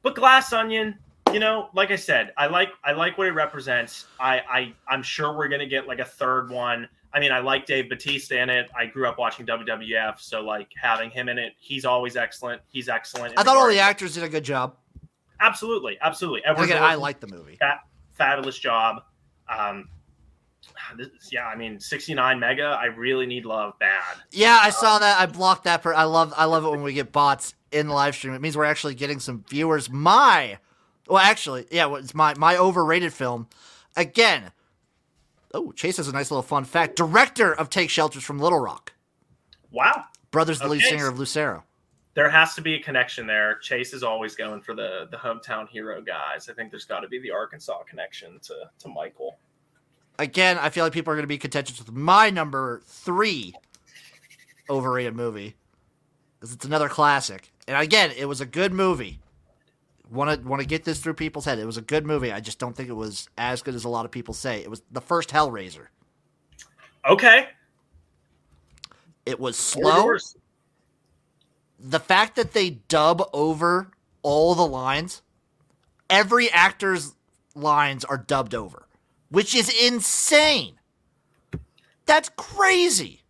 [0.02, 0.98] but Glass Onion,
[1.32, 4.08] you know, like I said, I like I like what it represents.
[4.20, 6.88] I, I I'm sure we're gonna get like a third one.
[7.14, 8.70] I mean, I like Dave Batista in it.
[8.76, 12.62] I grew up watching WWF, so like having him in it, he's always excellent.
[12.70, 13.34] He's excellent.
[13.38, 14.76] I thought all the actors did a good job.
[15.40, 16.44] absolutely, absolutely.
[16.46, 17.58] Edward again, I like the movie.
[18.20, 19.02] Fabulous job.
[19.48, 19.90] Um,
[20.98, 22.64] this, yeah, I mean, 69 mega.
[22.80, 24.04] I really need love bad.
[24.32, 25.20] Yeah, I saw that.
[25.20, 25.82] I blocked that.
[25.82, 26.34] Per- I love.
[26.38, 28.34] I love it when we get bots in the live stream.
[28.34, 29.90] It means we're actually getting some viewers.
[29.90, 30.60] My,
[31.08, 33.48] well, actually, yeah, it's my my overrated film.
[33.96, 34.52] Again,
[35.54, 36.96] oh, Chase has a nice little fun fact.
[36.96, 38.94] Director of Take Shelters from Little Rock,
[39.72, 41.64] Wow, brothers, the lead singer of Lucero.
[42.20, 43.56] There has to be a connection there.
[43.60, 46.50] Chase is always going for the the hometown hero guys.
[46.50, 49.40] I think there's got to be the Arkansas connection to to Michael.
[50.18, 53.54] Again, I feel like people are going to be contentious with my number three
[54.70, 55.56] overrated movie
[56.38, 57.54] because it's another classic.
[57.70, 59.22] And again, it was a good movie.
[60.12, 61.58] Want to want to get this through people's head.
[61.58, 62.34] It was a good movie.
[62.34, 64.62] I just don't think it was as good as a lot of people say.
[64.62, 65.88] It was the first Hellraiser.
[67.10, 67.48] Okay,
[69.26, 70.18] It was slow.
[71.80, 75.22] The fact that they dub over all the lines,
[76.10, 77.16] every actor's
[77.56, 78.88] lines are dubbed over,
[79.30, 80.76] which is insane.
[82.06, 83.22] That's crazy.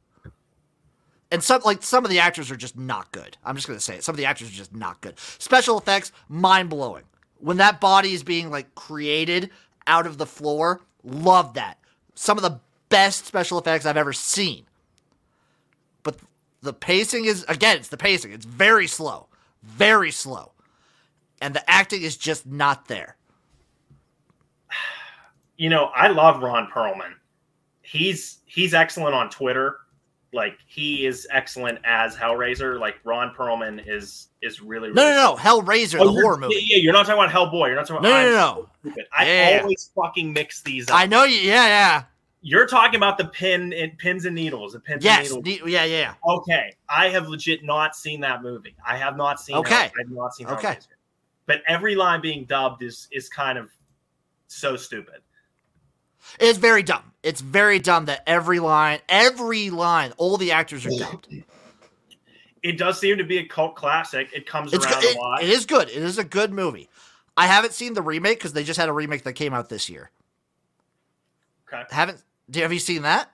[1.31, 3.37] And some like some of the actors are just not good.
[3.43, 4.03] I'm just gonna say it.
[4.03, 5.19] Some of the actors are just not good.
[5.37, 7.03] Special effects, mind blowing.
[7.37, 9.51] When that body is being like created
[9.85, 11.77] out of the floor, love that.
[12.15, 12.59] Some of the
[12.89, 14.65] best special effects I've ever seen.
[16.61, 18.31] The pacing is again, it's the pacing.
[18.33, 19.27] It's very slow.
[19.63, 20.51] Very slow.
[21.41, 23.15] And the acting is just not there.
[25.57, 27.11] You know, I love Ron Perlman.
[27.81, 29.75] He's he's excellent on Twitter.
[30.31, 32.79] Like he is excellent as Hellraiser.
[32.79, 35.35] Like Ron Perlman is is really, No, really no, no.
[35.35, 36.63] Hellraiser, Oh, the horror movie.
[36.65, 37.67] Yeah, you're not talking about Hellboy.
[37.67, 38.09] You're not talking about.
[38.09, 38.31] no, I'm
[38.85, 39.03] no, no.
[39.11, 39.59] I Yeah.
[39.63, 40.95] always fucking mix these up.
[40.95, 41.39] I know you.
[41.39, 42.03] Yeah, yeah.
[42.41, 44.73] You're talking about the pin and pins and needles.
[44.73, 45.31] The pins Yes.
[45.31, 45.67] and needles.
[45.67, 46.13] ne- yeah, yeah.
[46.25, 48.75] Okay, I have legit not seen that movie.
[48.85, 49.57] I have not seen.
[49.57, 49.73] Okay.
[49.73, 50.47] Hell- I have not seen.
[50.47, 50.67] Okay.
[50.75, 50.87] Hellraiser.
[51.47, 53.69] But every line being dubbed is is kind of
[54.47, 55.21] so stupid.
[56.39, 57.11] It's very dumb.
[57.23, 61.27] It's very dumb that every line, every line, all the actors are dubbed.
[62.61, 64.29] It does seem to be a cult classic.
[64.33, 65.15] It comes It's around good.
[65.15, 65.41] a lot.
[65.41, 65.89] It, it is good.
[65.89, 66.89] It is a good movie.
[67.35, 69.89] I haven't seen the remake because they just had a remake that came out this
[69.89, 70.11] year.
[71.73, 71.83] okay.
[71.89, 72.21] Haven't?
[72.55, 73.31] Have you seen that?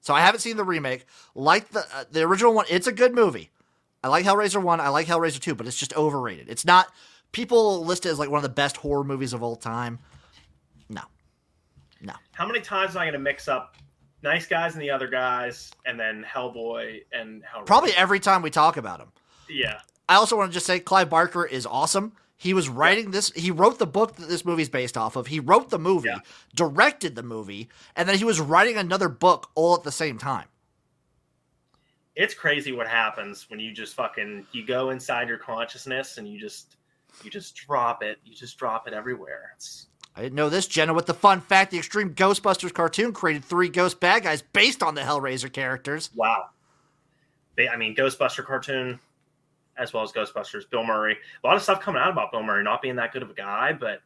[0.00, 1.04] So I haven't seen the remake.
[1.34, 3.50] Like the uh, the original one, it's a good movie.
[4.02, 4.80] I like Hellraiser one.
[4.80, 6.48] I like Hellraiser two, but it's just overrated.
[6.48, 6.90] It's not.
[7.32, 9.98] People list it as like one of the best horror movies of all time.
[10.88, 11.02] No,
[12.00, 12.14] no.
[12.32, 13.76] How many times am I going to mix up
[14.22, 17.66] Nice Guys and the Other Guys, and then Hellboy and Hellraiser?
[17.66, 19.08] Probably every time we talk about him.
[19.48, 19.80] Yeah.
[20.08, 22.12] I also want to just say Clive Barker is awesome.
[22.42, 23.30] He was writing this.
[23.32, 25.26] He wrote the book that this movie's based off of.
[25.26, 26.20] He wrote the movie, Yeah.
[26.54, 30.46] directed the movie, and then he was writing another book all at the same time.
[32.16, 36.40] It's crazy what happens when you just fucking you go inside your consciousness and you
[36.40, 36.76] just
[37.22, 38.18] you just drop it.
[38.24, 39.52] You just drop it everywhere.
[39.56, 40.94] It's I didn't know this, Jenna.
[40.94, 44.94] With the fun fact, the Extreme Ghostbusters cartoon created three ghost bad guys based on
[44.94, 46.08] the Hellraiser characters.
[46.14, 46.46] wow.
[47.56, 48.98] They, I mean, Ghostbuster cartoon,
[49.80, 50.68] as well as Ghostbusters.
[50.70, 51.16] Bill Murray.
[51.42, 53.34] A lot of stuff coming out about Bill Murray not being that good of a
[53.34, 54.00] guy, but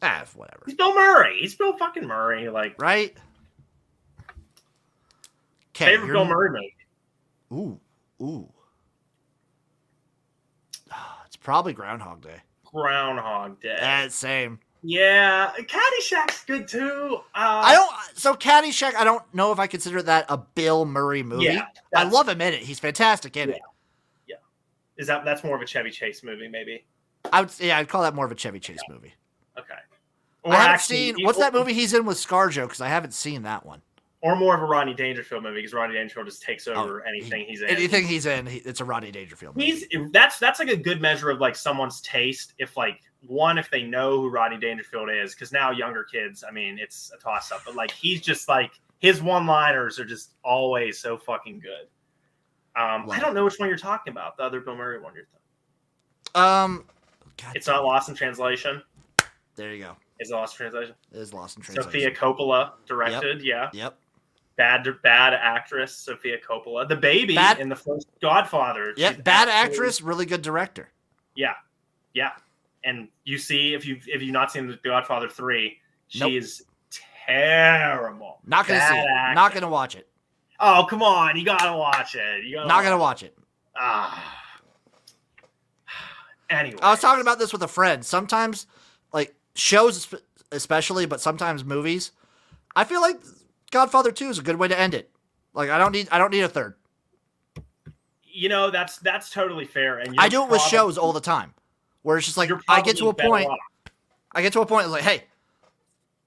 [0.00, 0.62] Ah, whatever.
[0.66, 1.38] he's Bill Murray.
[1.40, 2.48] He's Bill fucking Murray.
[2.48, 3.16] Like Right?
[5.74, 5.86] Okay.
[5.96, 6.74] favorite Bill Murray movie.
[7.52, 7.80] Ooh,
[8.24, 8.48] ooh.
[10.90, 12.40] Ah, It's probably Groundhog Day.
[12.64, 13.76] Groundhog Day.
[13.78, 14.58] Eh, same.
[14.82, 17.18] yeah, Caddyshack's good too.
[17.34, 18.18] Uh, I don't.
[18.18, 21.44] So Caddyshack, I don't know if I consider that a Bill Murray movie.
[21.46, 22.60] Yeah, I love him in it.
[22.60, 23.60] He's fantastic in it.
[24.98, 26.84] Is that that's more of a Chevy Chase movie, maybe?
[27.32, 27.50] I would.
[27.58, 29.14] Yeah, I'd call that more of a Chevy Chase movie.
[29.58, 29.74] Okay.
[30.44, 31.24] I haven't actually- seen.
[31.24, 32.62] What's that movie he's in with ScarJo?
[32.62, 33.82] Because I haven't seen that one.
[34.20, 37.46] Or more of a Rodney Dangerfield movie because Rodney Dangerfield just takes oh, over anything
[37.46, 37.68] he's in.
[37.68, 39.54] Anything he's in, he, it's a Rodney Dangerfield.
[39.54, 39.66] Movie.
[39.66, 42.54] He's that's that's like a good measure of like someone's taste.
[42.58, 46.50] If like one, if they know who Rodney Dangerfield is, because now younger kids, I
[46.50, 47.60] mean, it's a toss up.
[47.64, 51.86] But like he's just like his one liners are just always so fucking good.
[52.78, 54.36] Um, I don't know which one you're talking about.
[54.36, 56.74] The other Bill Murray one you're talking.
[56.74, 56.84] Um,
[57.42, 58.82] God It's not Lost in Translation.
[59.56, 59.96] There you go.
[60.20, 60.94] Is Lost in Translation?
[61.12, 61.90] It is Lost in Translation.
[61.90, 63.42] Sofia Coppola directed.
[63.42, 63.70] Yeah.
[63.72, 63.98] Yep.
[64.56, 68.92] bad bad actress Sofia Coppola, the baby Bad- in the first Godfather.
[68.96, 70.90] Yeah, bad actress, really good director.
[71.36, 71.54] Yeah,
[72.14, 72.32] yeah.
[72.84, 76.32] And you see, if you if you've not seen the Godfather three, she Nope.
[76.32, 76.62] is
[77.26, 78.40] terrible.
[78.46, 79.34] Not gonna Bad see it.
[79.34, 80.08] Not gonna watch it.
[80.60, 82.44] Oh come on, you gotta watch it.
[82.44, 83.38] You gotta Not gonna watch watch it.
[83.76, 84.34] Ah.
[86.50, 88.02] Anyway, I was talking about this with a friend.
[88.02, 88.66] Sometimes,
[89.12, 90.14] like shows
[90.50, 92.12] especially, but sometimes movies.
[92.74, 93.20] I feel like
[93.70, 95.10] Godfather Two is a good way to end it.
[95.52, 96.74] Like I don't need I don't need a third.
[98.24, 99.98] You know that's that's totally fair.
[99.98, 101.52] And I do it with probably- shows all the time,
[102.00, 103.50] where it's just like I get to a point.
[103.50, 103.58] off.
[104.32, 104.88] I get to a point.
[104.88, 105.24] Like, hey,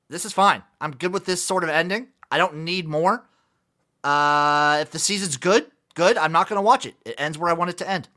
[0.10, 0.62] this is fine.
[0.80, 2.10] I'm good with this sort of ending.
[2.30, 3.26] I don't need more.
[4.04, 6.18] Uh, if the season's good, good.
[6.18, 6.96] I'm not gonna watch it.
[7.06, 8.08] It ends where I want it to end.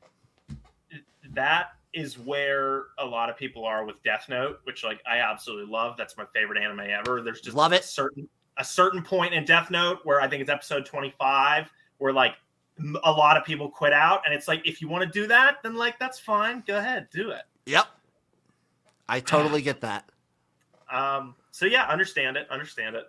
[1.34, 5.70] that is where a lot of people are with Death Note, which like I absolutely
[5.70, 5.96] love.
[5.96, 7.22] That's my favorite anime ever.
[7.22, 7.84] There's just Love a it.
[7.84, 12.34] certain a certain point in Death Note where I think it's episode 25 where like
[13.04, 15.56] a lot of people quit out and it's like if you want to do that
[15.62, 17.86] then like that's fine go ahead do it Yep.
[19.08, 20.08] I totally get that.
[20.92, 23.06] um so yeah understand it understand it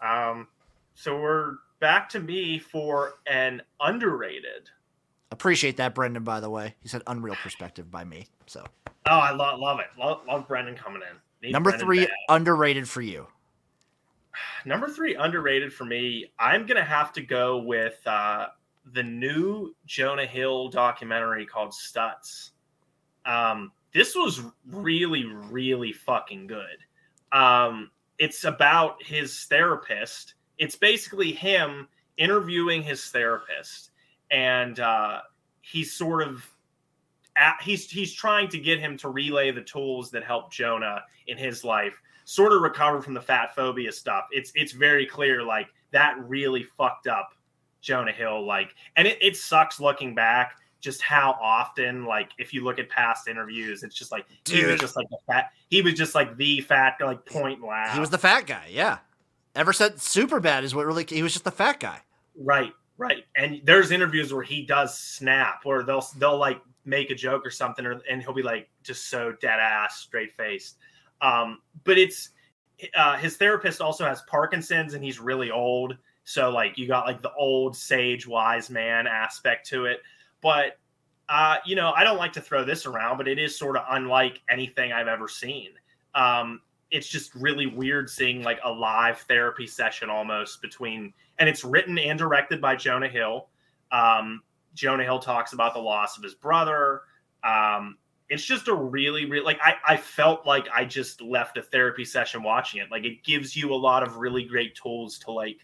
[0.00, 0.46] um
[0.94, 4.70] so we're back to me for an underrated
[5.32, 6.24] Appreciate that, Brendan.
[6.24, 8.26] By the way, he said unreal perspective by me.
[8.46, 8.64] So
[9.06, 12.10] oh i love, love it love, love brendan coming in Need number Brendan three, bad.
[12.28, 13.26] underrated for you.
[14.64, 16.32] Number three, underrated for me.
[16.38, 18.46] I'm gonna have to go with uh,
[18.92, 22.50] the new Jonah Hill documentary called Stutz.
[23.26, 26.78] Um, this was really, really fucking good.
[27.32, 30.34] Um, it's about his therapist.
[30.62, 33.90] It's basically him interviewing his therapist,
[34.30, 35.22] and uh,
[35.60, 36.48] he's sort of
[37.34, 41.36] at, he's he's trying to get him to relay the tools that help Jonah in
[41.36, 44.26] his life sort of recover from the fat phobia stuff.
[44.30, 47.30] It's it's very clear like that really fucked up
[47.80, 48.46] Jonah Hill.
[48.46, 52.88] Like, and it, it sucks looking back just how often like if you look at
[52.88, 55.50] past interviews, it's just like he was just like the fat.
[55.70, 57.94] He was just like the fat like point loud.
[57.94, 58.68] He was the fat guy.
[58.70, 58.98] Yeah.
[59.54, 62.00] Ever since Superbad is what really he was just the fat guy.
[62.36, 63.24] Right, right.
[63.36, 67.50] And there's interviews where he does snap, where they'll they'll like make a joke or
[67.50, 70.78] something, or, and he'll be like just so dead ass, straight faced.
[71.20, 72.30] Um, but it's
[72.96, 75.96] uh, his therapist also has Parkinson's, and he's really old.
[76.24, 80.00] So like you got like the old sage wise man aspect to it.
[80.40, 80.78] But
[81.28, 83.84] uh, you know, I don't like to throw this around, but it is sort of
[83.90, 85.70] unlike anything I've ever seen.
[86.14, 86.60] Um,
[86.92, 91.98] it's just really weird seeing like a live therapy session almost between and it's written
[91.98, 93.48] and directed by Jonah Hill.
[93.90, 94.42] Um,
[94.74, 97.00] Jonah Hill talks about the loss of his brother.
[97.42, 97.96] Um,
[98.28, 102.04] it's just a really, really like I, I felt like I just left a therapy
[102.04, 102.90] session watching it.
[102.90, 105.58] Like it gives you a lot of really great tools to like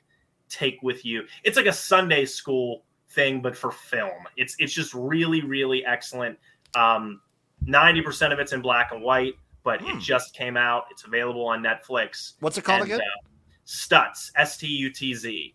[0.49, 1.25] take with you.
[1.45, 4.27] It's like a Sunday school thing, but for film.
[4.39, 6.39] It's it's just really, really excellent.
[6.75, 7.21] Um,
[7.65, 9.35] 90% of it's in black and white,
[9.69, 9.99] but Hmm.
[9.99, 10.87] it just came out.
[10.91, 12.33] It's available on Netflix.
[12.41, 13.01] What's it called And, again?
[13.03, 13.29] uh,
[13.67, 15.55] Stutz, S T U T Z,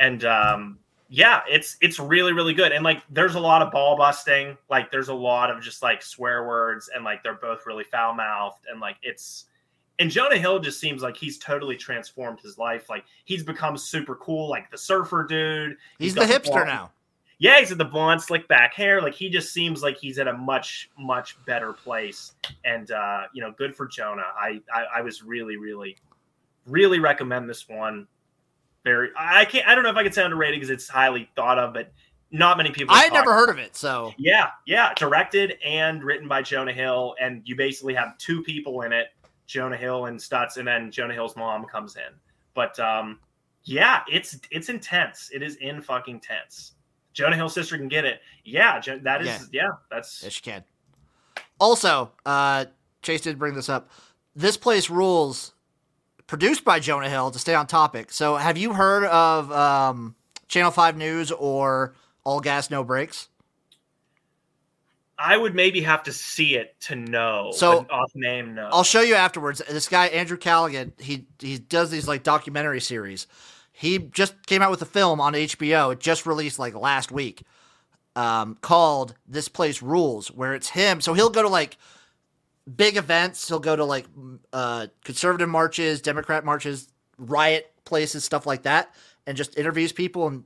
[0.00, 2.72] and um, yeah, it's it's really really good.
[2.72, 4.58] And like, there's a lot of ball busting.
[4.68, 8.14] Like, there's a lot of just like swear words, and like they're both really foul
[8.14, 9.44] mouthed, and like it's.
[9.98, 12.90] And Jonah Hill just seems like he's totally transformed his life.
[12.90, 15.76] Like he's become super cool, like the surfer dude.
[16.00, 16.90] He's got the hipster now.
[17.38, 19.02] Yeah, he's at the blonde, slick back hair.
[19.02, 22.32] Like he just seems like he's at a much, much better place.
[22.64, 24.22] And uh, you know, good for Jonah.
[24.38, 25.96] I, I, I was really, really,
[26.66, 28.06] really recommend this one.
[28.84, 29.66] Very, I can't.
[29.66, 31.92] I don't know if I can say underrated because it's highly thought of, but
[32.30, 32.94] not many people.
[32.94, 37.14] I had never heard of it, so Yeah, yeah, directed and written by Jonah Hill,
[37.20, 39.08] and you basically have two people in it:
[39.46, 42.14] Jonah Hill and Stutz, and then Jonah Hill's mom comes in.
[42.54, 43.20] But um,
[43.64, 45.30] yeah, it's it's intense.
[45.34, 46.75] It is in fucking tense.
[47.16, 48.20] Jonah Hill's sister can get it.
[48.44, 50.64] Yeah, that is yeah, that's yes, you can.
[51.58, 52.66] Also, uh,
[53.02, 53.90] Chase did bring this up.
[54.36, 55.54] This place rules,
[56.26, 57.30] produced by Jonah Hill.
[57.30, 60.14] To stay on topic, so have you heard of um,
[60.46, 63.28] Channel Five News or All Gas No Brakes?
[65.18, 67.50] I would maybe have to see it to know.
[67.54, 68.68] So- off name, no.
[68.70, 69.62] I'll show you afterwards.
[69.66, 73.26] This guy Andrew Callaghan, he he does these like documentary series.
[73.78, 75.92] He just came out with a film on HBO.
[75.92, 77.42] It just released like last week,
[78.14, 81.02] um, called "This Place Rules," where it's him.
[81.02, 81.76] So he'll go to like
[82.74, 83.46] big events.
[83.46, 84.06] He'll go to like
[84.50, 88.94] uh, conservative marches, Democrat marches, riot places, stuff like that,
[89.26, 90.26] and just interviews people.
[90.26, 90.44] And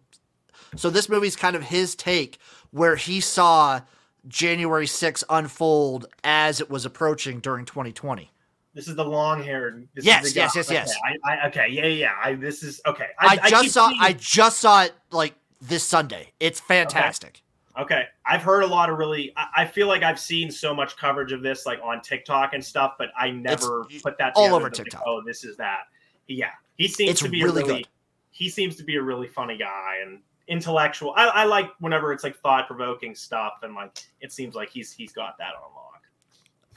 [0.75, 2.41] so this movie's kind of his take,
[2.73, 3.81] where he saw
[4.27, 8.33] January 6 unfold as it was approaching during 2020.
[8.75, 9.89] This is the long haired.
[9.97, 10.75] Yes, yes, yes, okay.
[10.75, 10.95] yes.
[11.25, 12.15] I, I, okay, yeah, yeah.
[12.23, 13.09] I, this is okay.
[13.19, 16.33] I, just keep saw seeing- I just saw it like this Sunday.
[16.39, 17.43] It's fantastic.
[17.79, 19.33] Okay, I've heard a lot of really.
[19.37, 22.65] I, I feel like I've seen so much coverage of this, like on TikTok and
[22.65, 25.03] stuff, but I never put that all over that, like, TikTok.
[25.07, 25.81] oh, this is that.
[26.29, 27.79] Yeah, he seems It's to be really a really.
[27.83, 27.89] good.
[28.31, 31.13] He seems to be a really funny guy and intellectual.
[31.17, 34.93] I, I like whenever it's like thought provoking stuff, and like it seems like he's
[34.93, 36.00] he's got that on lock.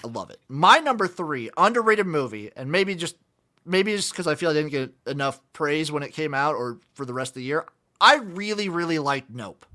[0.03, 0.39] I love it.
[0.49, 3.15] My number three underrated movie, and maybe just
[3.65, 6.79] maybe just because I feel I didn't get enough praise when it came out or
[6.93, 7.65] for the rest of the year.
[8.01, 9.65] I really, really liked Nope.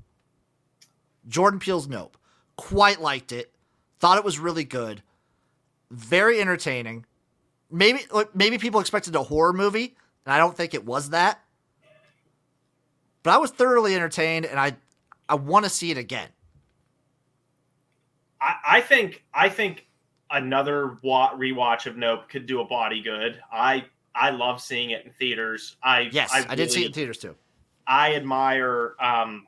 [1.27, 2.17] Jordan Peele's Nope.
[2.57, 3.51] Quite liked it.
[3.99, 5.01] Thought it was really good.
[5.89, 7.05] Very entertaining.
[7.71, 8.01] Maybe
[8.33, 11.39] maybe people expected a horror movie, and I don't think it was that.
[13.23, 14.75] But I was thoroughly entertained, and I
[15.27, 16.29] I want to see it again.
[18.41, 19.85] I, I think I think
[20.31, 23.41] another wa- rewatch of Nope could do a body good.
[23.51, 25.77] I I love seeing it in theaters.
[25.83, 27.35] I Yes, I, did see it in theaters too.
[27.87, 29.47] I admire um,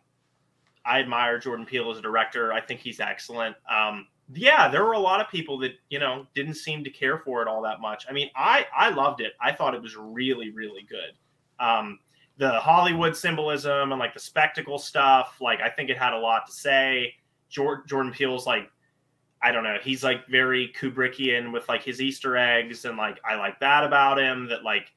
[0.86, 2.54] I admire Jordan Peele as a director.
[2.54, 3.56] I think he's excellent.
[3.70, 7.20] Um, yeah, there were a lot of people that you know didn't seem to care
[7.20, 8.06] for it all that much.
[8.10, 9.34] I mean, I I loved it.
[9.42, 11.14] I thought it was really really good.
[11.60, 12.00] Um,
[12.38, 15.38] the Hollywood symbolism and like the spectacle stuff.
[15.42, 17.16] Like I think it had a lot to say.
[17.50, 18.72] Jordan Peele's like
[19.44, 19.78] I don't know.
[19.82, 24.20] He's like very Kubrickian with like his Easter eggs, and like I like that about
[24.20, 24.48] him.
[24.50, 24.92] That like,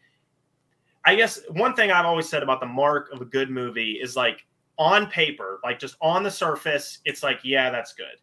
[1.04, 4.16] I guess one thing I've always said about the mark of a good movie is
[4.16, 4.44] like
[4.78, 8.16] on paper, like just on the surface, it's like yeah, that's good.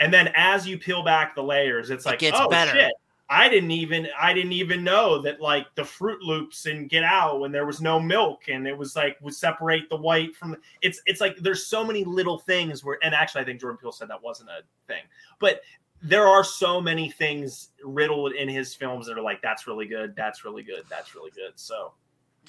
[0.00, 2.72] And then as you peel back the layers, it's It like gets oh better.
[2.72, 2.92] shit,
[3.30, 7.40] I didn't even I didn't even know that like the Froot Loops and Get Out
[7.40, 10.58] when there was no milk and it was like would separate the white from the,
[10.80, 13.92] it's it's like there's so many little things where and actually I think Jordan Peele
[13.92, 15.02] said that wasn't a thing,
[15.40, 15.60] but
[16.00, 20.16] there are so many things riddled in his films that are like that's really good,
[20.16, 21.52] that's really good, that's really good.
[21.56, 21.92] So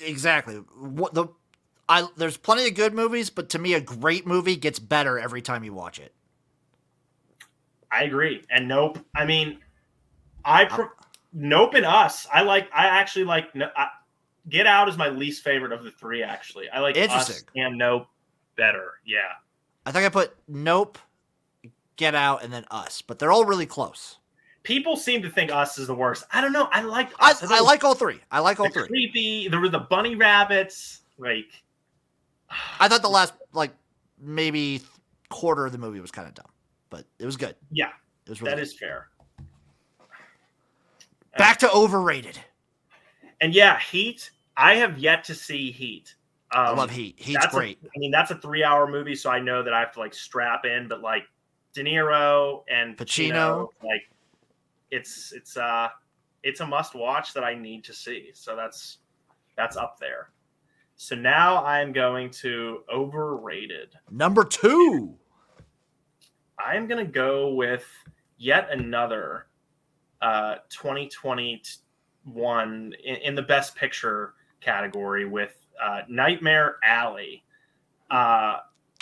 [0.02, 0.56] Exactly.
[0.56, 1.28] What the
[1.90, 5.42] I there's plenty of good movies, but to me a great movie gets better every
[5.42, 6.14] time you watch it.
[7.92, 8.46] I agree.
[8.50, 9.00] And Nope.
[9.16, 9.60] I mean,
[10.46, 10.86] I pre-
[11.34, 12.28] Nope and Us.
[12.34, 12.70] I like.
[12.74, 13.50] I actually like.
[13.56, 13.88] I,
[14.48, 16.24] Get Out is my least favorite of the three.
[16.24, 17.50] Actually, I like Us Interesting.
[17.56, 18.08] and Nope
[18.56, 18.94] better.
[19.06, 19.20] Yeah.
[19.86, 20.98] I think I put Nope,
[21.98, 24.18] Get Out, and then Us, but they're all really close.
[24.64, 26.24] People seem to think Us is the worst.
[26.34, 26.68] I don't know.
[26.72, 27.10] I like.
[27.20, 27.44] I, Us.
[27.52, 28.20] I like all three.
[28.32, 28.88] I like all the three.
[28.88, 29.48] creepy.
[29.50, 31.02] There were the bunny rabbits.
[31.18, 31.48] Like.
[32.80, 33.72] I thought the last like
[34.20, 34.82] maybe
[35.30, 36.50] quarter of the movie was kind of dumb,
[36.90, 37.56] but it was good.
[37.72, 37.90] Yeah,
[38.26, 38.64] It was really that good.
[38.64, 39.10] is fair.
[41.40, 42.40] Back to overrated.
[43.42, 44.30] And yeah, Heat.
[44.56, 46.14] I have yet to see Heat.
[46.54, 47.16] Um, I love Heat.
[47.18, 47.80] Heat's great.
[47.84, 50.66] I mean, that's a three-hour movie, so I know that I have to like strap
[50.66, 50.88] in.
[50.88, 51.24] But like
[51.74, 53.32] De Niro and Pacino.
[53.32, 54.04] Pacino, like
[54.92, 55.88] it's it's uh
[56.44, 58.32] it's a must-watch that I need to see.
[58.34, 59.00] So that's
[59.56, 60.32] that's up there.
[60.96, 63.94] So now I'm going to overrated.
[64.12, 65.16] Number two.
[66.58, 67.86] I am going to go with
[68.38, 69.46] yet another
[70.22, 77.44] uh, 2021 in, in the best picture category with uh, Nightmare Alley.
[78.12, 78.58] Uh,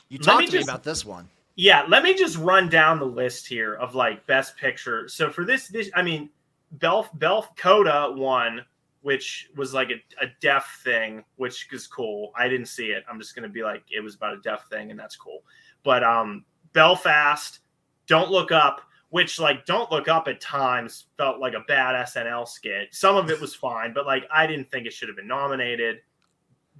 [0.09, 1.27] You talked to me about this one.
[1.55, 5.07] yeah, let me just run down the list here of like best picture.
[5.07, 6.29] So for this, this I mean,
[6.77, 8.63] Belf Belf Coda won,
[9.01, 12.31] which was like a, a deaf thing, which is cool.
[12.37, 13.03] I didn't see it.
[13.09, 15.43] I'm just gonna be like, it was about a deaf thing, and that's cool.
[15.83, 16.43] But um,
[16.73, 17.59] Belfast,
[18.05, 22.47] Don't Look Up, which like Don't Look Up at times felt like a bad SNL
[22.47, 22.93] skit.
[22.93, 25.99] Some of it was fine, but like I didn't think it should have been nominated.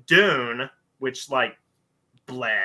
[0.06, 0.70] Dune,
[1.00, 1.58] which like,
[2.28, 2.60] bleh.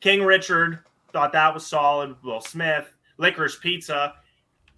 [0.00, 0.80] King Richard,
[1.12, 2.16] thought that was solid.
[2.22, 4.14] Will Smith, Licorice Pizza,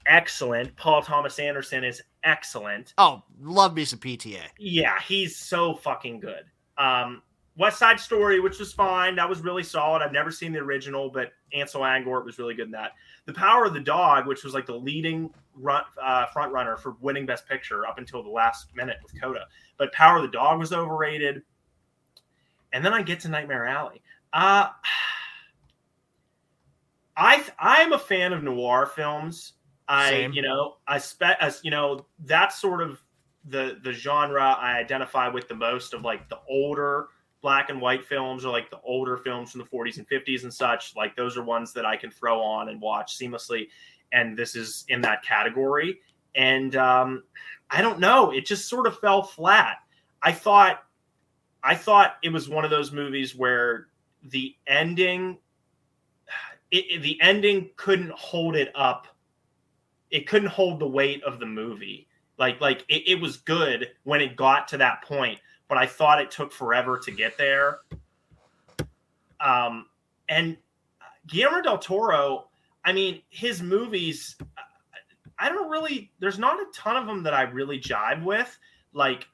[0.06, 0.74] excellent.
[0.76, 2.94] Paul Thomas Anderson is excellent.
[2.98, 4.40] Oh, love me some PTA.
[4.58, 6.44] Yeah, he's so fucking good.
[6.78, 7.22] Um,
[7.60, 10.00] West Side Story, which was fine, that was really solid.
[10.00, 12.92] I've never seen the original, but Ansel Elgort was really good in that.
[13.26, 16.96] The Power of the Dog, which was like the leading run, uh, front runner for
[17.02, 19.44] winning Best Picture up until the last minute with Coda,
[19.76, 21.42] but Power of the Dog was overrated.
[22.72, 24.00] And then I get to Nightmare Alley.
[24.32, 24.68] Uh,
[27.14, 29.52] I I'm a fan of noir films.
[29.86, 30.32] I Same.
[30.32, 33.02] you know I spec as you know that's sort of
[33.44, 37.08] the the genre I identify with the most of like the older
[37.42, 40.52] black and white films or like the older films from the 40s and 50s and
[40.52, 40.94] such.
[40.96, 43.68] Like those are ones that I can throw on and watch seamlessly.
[44.12, 46.00] And this is in that category.
[46.34, 47.24] And um,
[47.70, 49.78] I don't know, it just sort of fell flat.
[50.22, 50.84] I thought
[51.62, 53.88] I thought it was one of those movies where
[54.22, 55.38] the ending
[56.70, 59.06] it, it- the ending couldn't hold it up.
[60.10, 62.08] It couldn't hold the weight of the movie.
[62.38, 65.38] Like like it, it was good when it got to that point,
[65.70, 67.78] but I thought it took forever to get there.
[69.38, 69.86] Um,
[70.28, 70.58] and
[71.28, 72.48] Guillermo del Toro,
[72.84, 74.36] I mean, his movies,
[75.38, 76.10] I don't really.
[76.18, 78.58] There's not a ton of them that I really jive with.
[78.92, 79.28] Like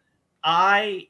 [0.45, 1.09] I,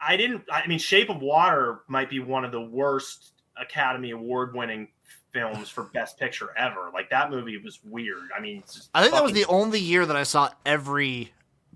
[0.00, 0.44] I didn't.
[0.50, 4.88] I mean, Shape of Water might be one of the worst Academy Award winning
[5.32, 6.90] films for Best Picture ever.
[6.94, 8.28] Like that movie was weird.
[8.36, 8.62] I mean,
[8.94, 11.32] I think that was the only year that I saw every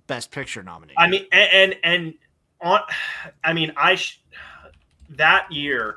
[0.06, 0.94] Best Picture nominee.
[0.96, 2.14] I mean, and and, and
[2.62, 2.80] on,
[3.44, 4.22] I mean, I sh-
[5.10, 5.96] that year,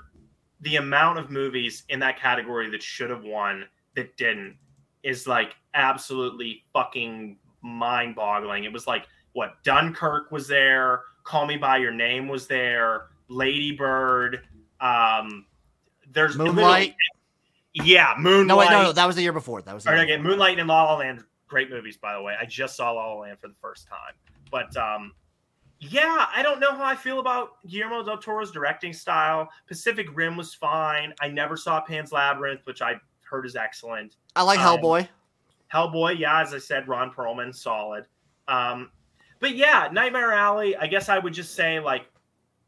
[0.62, 4.58] the amount of movies in that category that should have won that didn't
[5.04, 8.64] is like absolutely fucking mind boggling.
[8.64, 13.74] It was like what Dunkirk was there, Call Me by Your Name was there, Lady
[13.74, 14.42] Bird.
[14.80, 15.46] Um,
[16.12, 16.96] there's Moonlight.
[17.74, 18.48] Yeah, Moonlight.
[18.48, 19.62] No, wait, no, no, that was the year before.
[19.62, 22.36] That was the year okay, Moonlight and La La Land, great movies, by the way.
[22.40, 24.14] I just saw La La Land for the first time,
[24.52, 25.14] but um,
[25.90, 29.50] yeah, I don't know how I feel about Guillermo del Toro's directing style.
[29.68, 31.14] Pacific Rim was fine.
[31.22, 34.16] I never saw Pan's Labyrinth, which I heard is excellent.
[34.36, 35.08] I like Um, Hellboy.
[35.74, 38.06] Hellboy, yeah, as I said, Ron Perlman, solid.
[38.48, 38.92] Um,
[39.40, 42.06] but yeah, Nightmare Alley, I guess I would just say like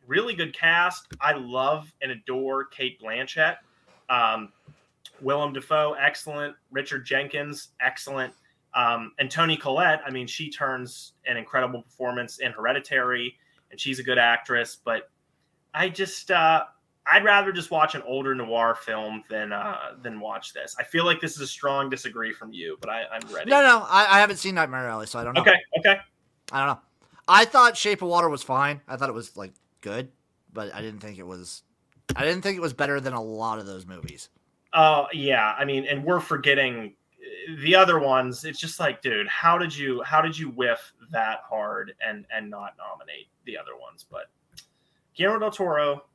[0.08, 1.08] really good cast.
[1.22, 3.58] I love and adore Cate Blanchett.
[4.10, 4.52] Um,
[5.22, 6.56] Willem Dafoe, excellent.
[6.72, 8.34] Richard Jenkins, excellent.
[8.76, 13.36] Um, and Toni Collette, I mean, she turns an incredible performance in Hereditary,
[13.72, 14.78] and she's a good actress.
[14.84, 15.10] But
[15.74, 16.66] I just, uh,
[17.08, 20.76] I'd rather just watch an older noir film than uh, than watch this.
[20.80, 23.50] I feel like this is a strong disagree from you, but I, I'm ready.
[23.50, 25.42] No, no, I, I haven't seen Nightmare Alley, so I don't know.
[25.42, 25.98] Okay, okay.
[26.52, 26.82] I don't know.
[27.28, 28.82] I thought Shape of Water was fine.
[28.88, 30.12] I thought it was like good,
[30.52, 31.64] but I didn't think it was.
[32.16, 34.30] I didn't think it was better than a lot of those movies.
[34.74, 36.90] Oh yeah, I mean, and we're forgetting uh,
[37.60, 38.46] the other ones.
[38.46, 42.50] It's just like, dude, how did you how did you whiff that hard and and
[42.50, 44.06] not nominate the other ones?
[44.10, 44.26] But
[45.16, 46.06] Guillermo del Toro,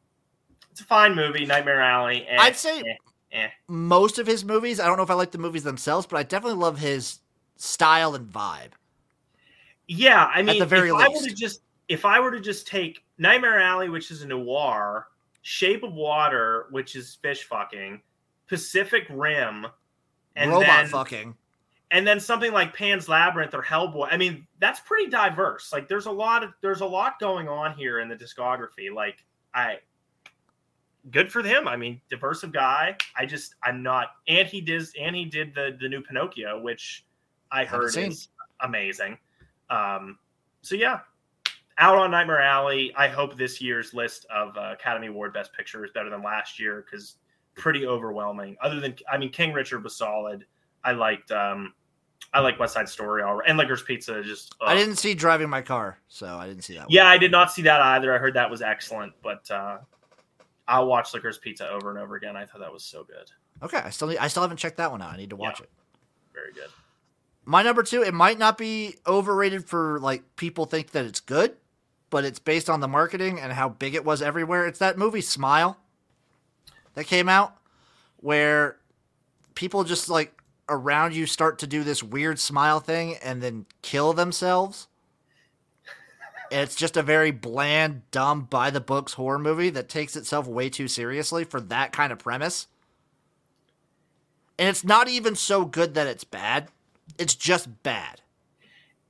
[0.71, 2.27] it's a fine movie, Nightmare Alley.
[2.29, 2.95] eh, I'd say eh,
[3.33, 3.49] eh.
[3.69, 4.81] most of his movies.
[4.81, 7.21] I don't know if I like the movies themselves, but I definitely love his
[7.57, 8.73] style and vibe.
[9.87, 11.29] Yeah, I mean, the very if I were least.
[11.29, 15.09] to just if I were to just take Nightmare Alley, which is a noir,
[15.43, 18.01] Shape of Water, which is fish fucking,
[18.47, 19.67] Pacific Rim,
[20.41, 21.35] and Robot then fucking.
[21.91, 24.09] and then something like Pan's Labyrinth or Hellboy.
[24.11, 25.73] I mean, that's pretty diverse.
[25.73, 28.93] Like, there's a lot of there's a lot going on here in the discography.
[28.95, 29.25] Like,
[29.55, 29.79] I
[31.11, 31.67] good for him.
[31.67, 32.97] I mean, diverse guy.
[33.17, 34.09] I just I'm not.
[34.29, 37.05] And he did and he did the the new Pinocchio, which
[37.51, 38.29] I heard is
[38.61, 39.19] amazing.
[39.71, 40.19] Um,
[40.63, 41.01] so yeah.
[41.79, 42.93] Out on Nightmare Alley.
[42.95, 46.61] I hope this year's list of uh, Academy Award Best Picture is better than last
[46.61, 47.17] year because
[47.61, 48.57] pretty overwhelming.
[48.63, 50.45] Other than, I mean, King Richard was solid.
[50.83, 51.75] I liked, um,
[52.33, 53.49] I like West Side Story all right.
[53.49, 54.23] and Licorice Pizza.
[54.23, 56.81] Just I didn't see driving my car, so I didn't see that.
[56.83, 56.91] one.
[56.91, 58.15] Yeah, I did not see that either.
[58.15, 59.79] I heard that was excellent, but uh,
[60.67, 62.37] I'll watch Licorice Pizza over and over again.
[62.37, 63.31] I thought that was so good,
[63.63, 65.13] Okay, I still need, I still haven't checked that one out.
[65.13, 65.65] I need to watch Yeah.
[65.65, 65.71] it.
[66.35, 66.71] very good.
[67.45, 71.57] My number two, it might not be overrated for like people think that it's good,
[72.11, 74.67] but it's based on the marketing and how big it was everywhere.
[74.67, 75.79] It's that movie Smile
[76.95, 77.57] that came out
[78.19, 78.77] where
[79.55, 84.13] people just like around you start to do this weird smile thing and then kill
[84.13, 84.87] themselves.
[86.53, 90.47] And it's just a very bland, dumb, by the books horror movie that takes itself
[90.47, 92.67] way too seriously for that kind of premise.
[94.59, 96.69] And it's not even so good that it's bad.
[97.19, 98.21] It's just bad.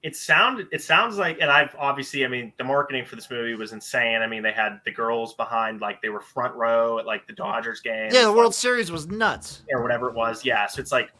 [0.02, 0.68] It sounded.
[0.72, 2.24] It sounds like, and I've obviously.
[2.24, 4.22] I mean, the marketing for this movie was insane.
[4.22, 7.34] I mean, they had the girls behind, like they were front row at like the
[7.34, 8.08] Dodgers game.
[8.10, 9.62] Yeah, the World Series was nuts.
[9.70, 10.42] or whatever it was.
[10.44, 11.10] Yeah, so it's like,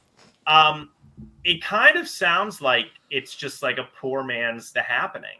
[0.47, 0.91] um,
[1.45, 5.39] it kind of sounds like it's just like a poor man's The Happening.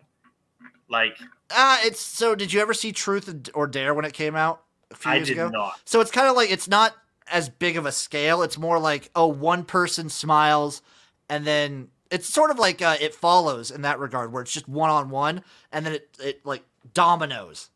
[0.91, 1.17] Like
[1.51, 2.35] Uh, it's so.
[2.35, 5.29] Did you ever see Truth or Dare when it came out a few I years
[5.29, 5.49] did ago?
[5.49, 5.81] not.
[5.87, 6.95] So it's kind of like it's not
[7.31, 8.43] as big of a scale.
[8.43, 10.83] It's more like oh, one person smiles,
[11.31, 14.69] and then it's sort of like uh, it follows in that regard, where it's just
[14.69, 15.43] one on one,
[15.73, 17.71] and then it it like dominoes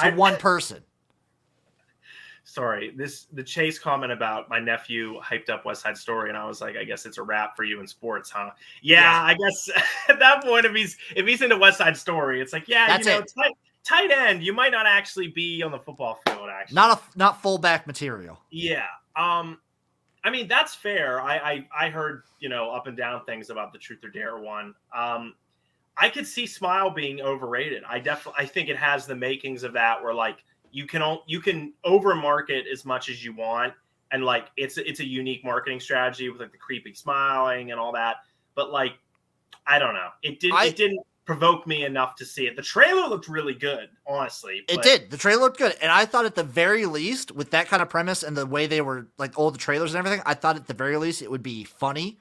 [0.00, 0.82] to I, one person.
[2.44, 6.44] sorry, this the Chase comment about my nephew hyped up West Side Story, and I
[6.46, 8.50] was like, I guess it's a wrap for you in sports, huh?
[8.82, 9.22] Yeah, Yeah.
[9.24, 9.70] I guess
[10.08, 13.06] at that point, if he's if he's into West Side Story, it's like, yeah, That's
[13.06, 13.32] you know, it.
[13.36, 13.52] tight,
[13.84, 16.48] tight end, you might not actually be on the football field.
[16.50, 18.40] Actually, Not a not fullback material.
[18.50, 18.86] Yeah.
[19.16, 19.58] Um
[20.22, 21.20] I mean that's fair.
[21.20, 24.38] I, I I heard, you know, up and down things about the truth or dare
[24.38, 24.74] one.
[24.94, 25.34] Um
[25.96, 27.82] I could see smile being overrated.
[27.88, 31.40] I definitely I think it has the makings of that where like you can you
[31.40, 33.74] can over market as much as you want
[34.12, 37.92] and like it's it's a unique marketing strategy with like the creepy smiling and all
[37.92, 38.16] that.
[38.54, 38.92] But like
[39.66, 40.08] I don't know.
[40.22, 40.56] It didn't.
[40.56, 41.00] I- it didn't
[41.30, 42.56] provoke me enough to see it.
[42.56, 44.64] The trailer looked really good, honestly.
[44.66, 45.12] It did.
[45.12, 47.88] The trailer looked good, and I thought at the very least, with that kind of
[47.88, 50.66] premise and the way they were like all the trailers and everything, I thought at
[50.66, 52.18] the very least it would be funny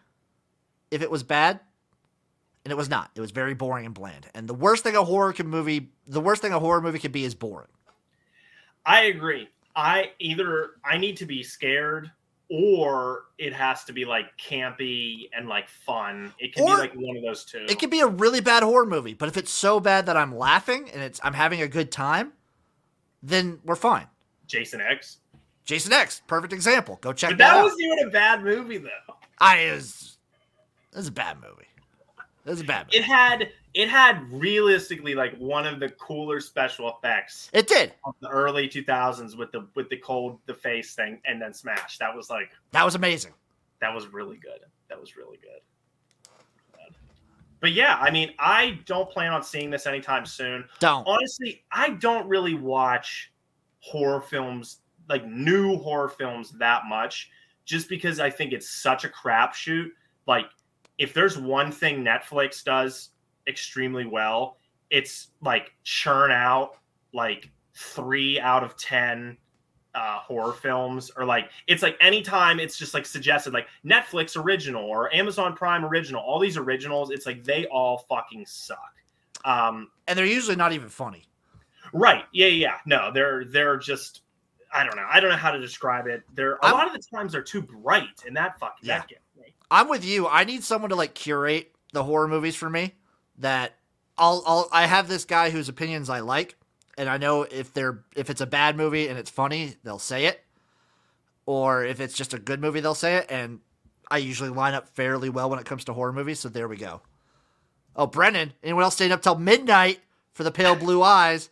[0.92, 1.60] if it was bad,
[2.64, 3.10] and it was not.
[3.16, 4.28] It was very boring and bland.
[4.36, 7.12] And the worst thing a horror can movie, the worst thing a horror movie could
[7.12, 7.70] be is boring.
[8.86, 9.50] I agree.
[9.76, 12.12] I either I need to be scared
[12.50, 16.34] or it has to be like campy and like fun.
[16.40, 17.66] It can Or- be like one of those two.
[17.70, 20.36] It could be a really bad horror movie, but if it's so bad that I'm
[20.36, 22.34] laughing and it's I'm having a good time,
[23.22, 24.08] then we're fine.
[24.48, 25.18] Jason X.
[25.64, 26.98] Jason X, perfect example.
[27.02, 27.64] Go check But that, that out.
[27.66, 29.16] wasn't even a bad movie though.
[29.40, 30.18] I is.
[30.94, 31.68] Is a bad movie.
[32.50, 32.98] Is a bad movie.
[32.98, 37.94] It had it had realistically like one of the cooler special effects It did.
[38.04, 41.98] of the early 2000s with the with the cold the face thing and then smash.
[42.00, 43.34] That was like That was amazing.
[43.82, 44.60] that was really good.
[44.90, 45.60] That was really good.
[47.62, 50.64] But yeah, I mean, I don't plan on seeing this anytime soon.
[50.80, 51.06] Don't.
[51.06, 53.34] honestly, I don't really watch
[53.82, 54.78] horror films,
[55.10, 57.30] like new horror films, that much,
[57.66, 59.90] just because I think it's such a crapshoot.
[60.26, 60.46] Like,
[61.00, 63.10] if there's one thing Netflix does
[63.48, 64.58] extremely well,
[64.92, 66.76] it's like churn out
[67.14, 69.36] like three out of ten
[69.96, 74.84] uh, horror films, or like it's like anytime it's just like suggested, like Netflix original
[74.84, 78.78] or Amazon Prime original, all these originals, it's like they all fucking suck.
[79.46, 81.28] Um, And they're usually not even funny.
[81.92, 82.26] Right.
[82.34, 82.76] Yeah, yeah.
[82.86, 84.22] No, they're they're just
[84.72, 85.08] I don't know.
[85.10, 86.22] I don't know how to describe it.
[86.36, 89.00] They're a I'm- lot of the times they're too bright and that fucking Yeah.
[89.00, 89.22] that gets.
[89.72, 90.28] I'm with you.
[90.28, 92.96] I need someone to like curate the horror movies for me.
[93.38, 93.76] That
[94.18, 96.58] I'll, I'll I have this guy whose opinions I like,
[96.98, 100.26] and I know if they're if it's a bad movie and it's funny, they'll say
[100.26, 100.44] it,
[101.46, 103.28] or if it's just a good movie, they'll say it.
[103.30, 103.60] And
[104.12, 106.40] I usually line up fairly well when it comes to horror movies.
[106.40, 107.02] So there we go.
[107.96, 110.00] Oh, Brennan, anyone else staying up till midnight
[110.34, 111.50] for the Pale Blue Eyes?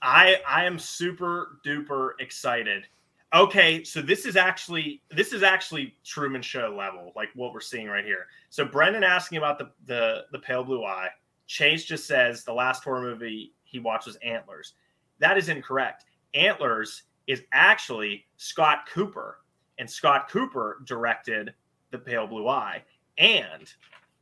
[0.00, 2.86] I I am super duper excited.
[3.34, 7.86] Okay, so this is actually this is actually Truman Show level, like what we're seeing
[7.86, 8.26] right here.
[8.48, 11.08] So Brendan asking about the the the pale blue eye.
[11.46, 14.74] Chase just says the last horror movie he watched was Antlers.
[15.18, 16.04] That is incorrect.
[16.34, 19.40] Antlers is actually Scott Cooper,
[19.78, 21.52] and Scott Cooper directed
[21.90, 22.82] the Pale Blue Eye.
[23.18, 23.70] And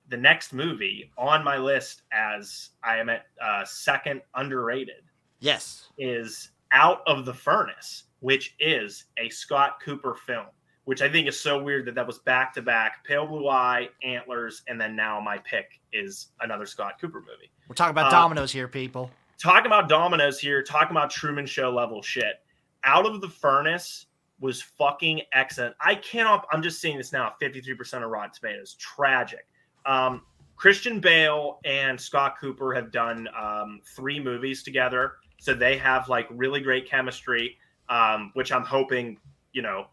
[0.08, 5.02] the next movie on my list, as I am at uh, second underrated,
[5.40, 5.88] Yes.
[5.98, 10.46] is Out of the Furnace, which is a Scott Cooper film,
[10.84, 13.88] which I think is so weird that that was back to back Pale Blue Eye,
[14.02, 17.50] Antlers, and then now my pick is another Scott Cooper movie.
[17.68, 19.10] We're talking about Uh, dominoes here, people.
[19.38, 22.40] Talking about dominoes here, talking about Truman Show level shit.
[22.84, 24.06] Out of the Furnace
[24.40, 25.74] was fucking excellent.
[25.80, 28.74] I cannot, I'm just seeing this now 53% of Rotten Tomatoes.
[28.74, 29.46] Tragic.
[29.84, 30.22] Um,
[30.56, 35.16] Christian Bale and Scott Cooper have done um, three movies together.
[35.38, 37.58] So they have like really great chemistry,
[37.88, 39.18] um, which I'm hoping,
[39.52, 39.86] you know,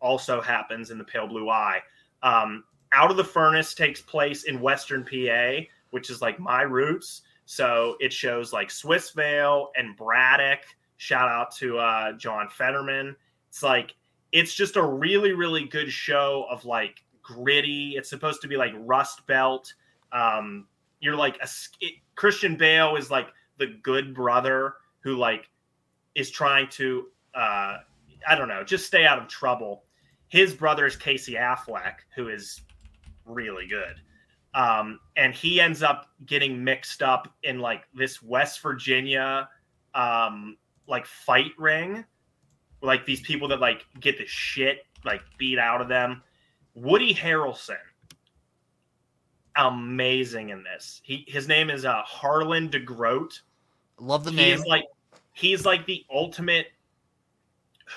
[0.00, 1.80] also happens in the Pale Blue Eye.
[2.22, 7.22] Um, Out of the Furnace takes place in Western PA, which is like my roots.
[7.46, 10.60] So it shows like Swissvale and Braddock.
[10.98, 13.16] Shout out to uh, John Fetterman.
[13.48, 13.94] It's like
[14.32, 17.94] it's just a really, really good show of like gritty.
[17.96, 19.72] It's supposed to be like Rust Belt.
[20.12, 20.66] Um,
[21.00, 21.48] you're like a
[21.80, 23.28] it, Christian Bale is like
[23.58, 25.48] the good brother who like
[26.14, 27.06] is trying to
[27.38, 27.78] uh,
[28.26, 29.84] I don't know, just stay out of trouble.
[30.28, 32.60] His brother is Casey Affleck, who is
[33.24, 34.00] really good.
[34.54, 39.48] Um, and he ends up getting mixed up in like this West Virginia
[39.94, 42.04] um, like fight ring,
[42.82, 46.22] like these people that like get the shit like beat out of them.
[46.74, 47.76] Woody Harrelson,
[49.56, 51.00] amazing in this.
[51.04, 53.40] He his name is uh, Harlan DeGroat.
[53.98, 54.56] Love the He name.
[54.56, 54.84] He's like
[55.32, 56.68] he's like the ultimate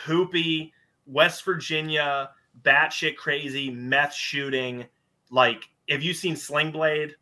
[0.06, 0.72] hoopy
[1.06, 2.32] West Virginia
[2.64, 4.86] batshit crazy meth shooting.
[5.30, 7.16] Like, have you seen Sling Blade?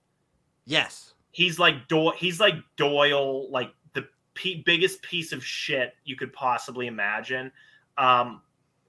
[0.69, 1.13] yes.
[1.31, 2.13] He's like Doyle.
[2.17, 7.51] he's like Doyle, like the p- biggest piece of shit you could possibly imagine.
[7.97, 8.41] Um,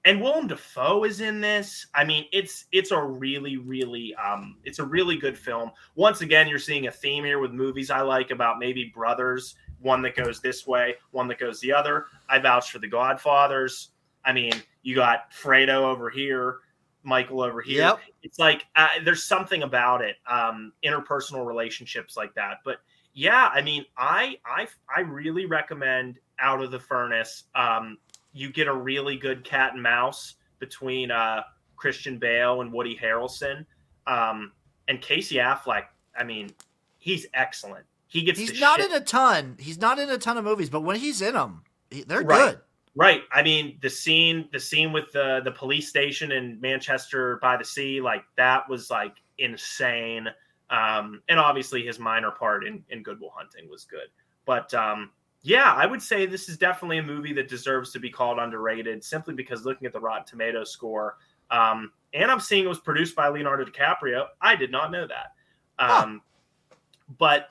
[0.05, 1.85] and Willem Dafoe is in this.
[1.93, 5.71] I mean, it's it's a really, really um, it's a really good film.
[5.95, 10.01] Once again, you're seeing a theme here with movies I like about maybe brothers, one
[10.03, 12.05] that goes this way, one that goes the other.
[12.29, 13.89] I vouch for the Godfathers.
[14.25, 14.53] I mean,
[14.83, 16.57] you got Fredo over here,
[17.03, 17.79] Michael over here.
[17.79, 17.99] Yep.
[18.23, 22.59] It's like uh, there's something about it, um, interpersonal relationships like that.
[22.63, 22.77] But
[23.13, 27.45] yeah, I mean, I I I really recommend Out of the Furnace.
[27.55, 27.97] Um,
[28.33, 31.41] you get a really good cat and mouse between uh,
[31.75, 33.65] Christian Bale and Woody Harrelson,
[34.07, 34.51] um,
[34.87, 35.85] and Casey Affleck
[36.17, 36.51] I mean,
[36.97, 37.85] he's excellent.
[38.11, 38.37] He gets.
[38.37, 38.91] He's not shit.
[38.91, 39.55] in a ton.
[39.57, 42.51] He's not in a ton of movies, but when he's in them, he, they're right.
[42.51, 42.59] good.
[42.93, 43.21] Right.
[43.31, 47.63] I mean, the scene, the scene with the the police station in Manchester by the
[47.63, 50.27] Sea, like that was like insane.
[50.69, 54.09] Um, and obviously his minor part in in Good Will Hunting was good.
[54.45, 58.09] But um, yeah, I would say this is definitely a movie that deserves to be
[58.09, 61.15] called underrated, simply because looking at the Rotten Tomato score,
[61.49, 64.25] um, and I'm seeing it was produced by Leonardo DiCaprio.
[64.41, 65.31] I did not know that.
[65.79, 66.21] Um,
[66.69, 66.75] huh.
[67.17, 67.49] But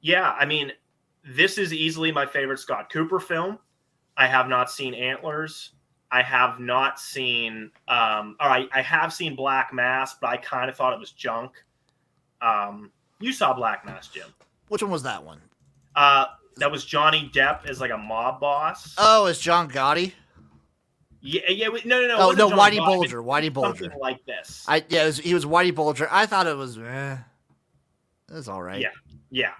[0.00, 0.72] yeah, I mean,
[1.24, 3.58] this is easily my favorite Scott Cooper film.
[4.16, 5.72] I have not seen Antlers.
[6.10, 7.70] I have not seen.
[7.88, 11.12] Um, all right, I have seen Black Mass, but I kind of thought it was
[11.12, 11.52] junk.
[12.42, 12.90] Um,
[13.20, 14.26] you saw Black Mass, Jim.
[14.68, 15.40] Which one was that one?
[15.94, 16.26] Uh,
[16.56, 18.94] that was Johnny Depp as like a mob boss.
[18.98, 20.12] Oh, it's John Gotti.
[21.22, 21.68] Yeah, yeah.
[21.84, 22.16] No, no, no.
[22.18, 23.22] Oh no, Whitey Bulger.
[23.22, 23.84] Whitey Bulger.
[23.84, 24.64] Something like this.
[24.66, 26.08] I yeah, was, he was Whitey Bulger.
[26.10, 26.78] I thought it was.
[26.78, 27.16] Eh,
[28.30, 28.80] it was all right.
[28.80, 28.88] Yeah,
[29.30, 29.52] yeah.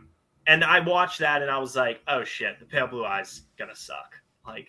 [0.47, 3.76] And I watched that and I was like, oh shit, the Pale Blue Eye's gonna
[3.76, 4.14] suck.
[4.47, 4.68] Like,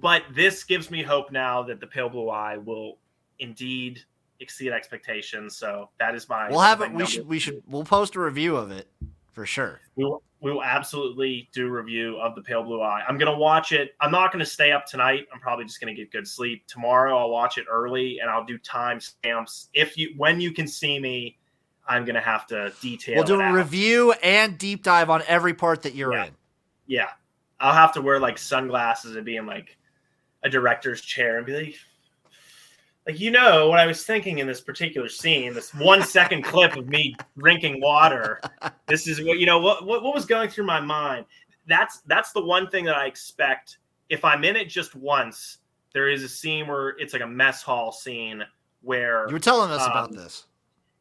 [0.00, 2.98] but this gives me hope now that the Pale Blue Eye will
[3.38, 4.00] indeed
[4.40, 5.56] exceed expectations.
[5.56, 6.50] So that is my.
[6.50, 6.92] We'll have it.
[6.92, 7.26] We should.
[7.26, 7.62] We should.
[7.66, 8.88] We'll post a review of it
[9.32, 9.80] for sure.
[9.96, 13.02] We will, we will absolutely do a review of the Pale Blue Eye.
[13.08, 13.94] I'm gonna watch it.
[14.00, 15.26] I'm not gonna stay up tonight.
[15.32, 17.16] I'm probably just gonna get good sleep tomorrow.
[17.16, 19.68] I'll watch it early and I'll do time stamps.
[19.72, 21.38] If you when you can see me,
[21.86, 23.16] I'm gonna have to detail.
[23.16, 23.54] We'll do a out.
[23.54, 26.26] review and deep dive on every part that you're yeah.
[26.26, 26.32] in.
[26.86, 27.08] Yeah,
[27.60, 29.76] I'll have to wear like sunglasses and be in like
[30.42, 31.74] a director's chair and be like,
[33.06, 36.76] like you know what I was thinking in this particular scene, this one second clip
[36.76, 38.40] of me drinking water.
[38.86, 41.26] This is what you know what, what what was going through my mind.
[41.66, 43.78] That's that's the one thing that I expect
[44.08, 45.58] if I'm in it just once.
[45.94, 48.42] There is a scene where it's like a mess hall scene
[48.80, 50.46] where you were telling us um, about this.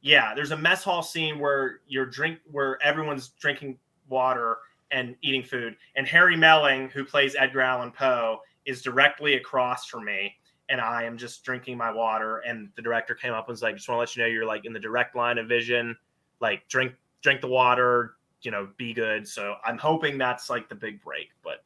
[0.01, 3.77] Yeah, there's a mess hall scene where you're drink where everyone's drinking
[4.09, 4.57] water
[4.91, 10.03] and eating food, and Harry Melling, who plays Edgar Allan Poe, is directly across from
[10.05, 10.35] me
[10.71, 12.37] and I am just drinking my water.
[12.39, 14.45] And the director came up and was like, just want to let you know you're
[14.45, 15.95] like in the direct line of vision.
[16.39, 19.27] Like drink drink the water, you know, be good.
[19.27, 21.63] So I'm hoping that's like the big break, but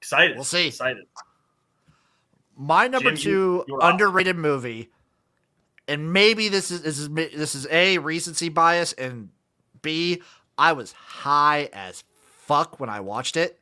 [0.00, 0.36] excited.
[0.36, 0.68] We'll see.
[0.68, 1.04] Excited.
[2.56, 4.42] My number Jim, two underrated up.
[4.42, 4.90] movie,
[5.90, 9.28] and maybe this is this is this is a recency bias, and
[9.82, 10.22] B
[10.56, 13.58] I was high as fuck when I watched it.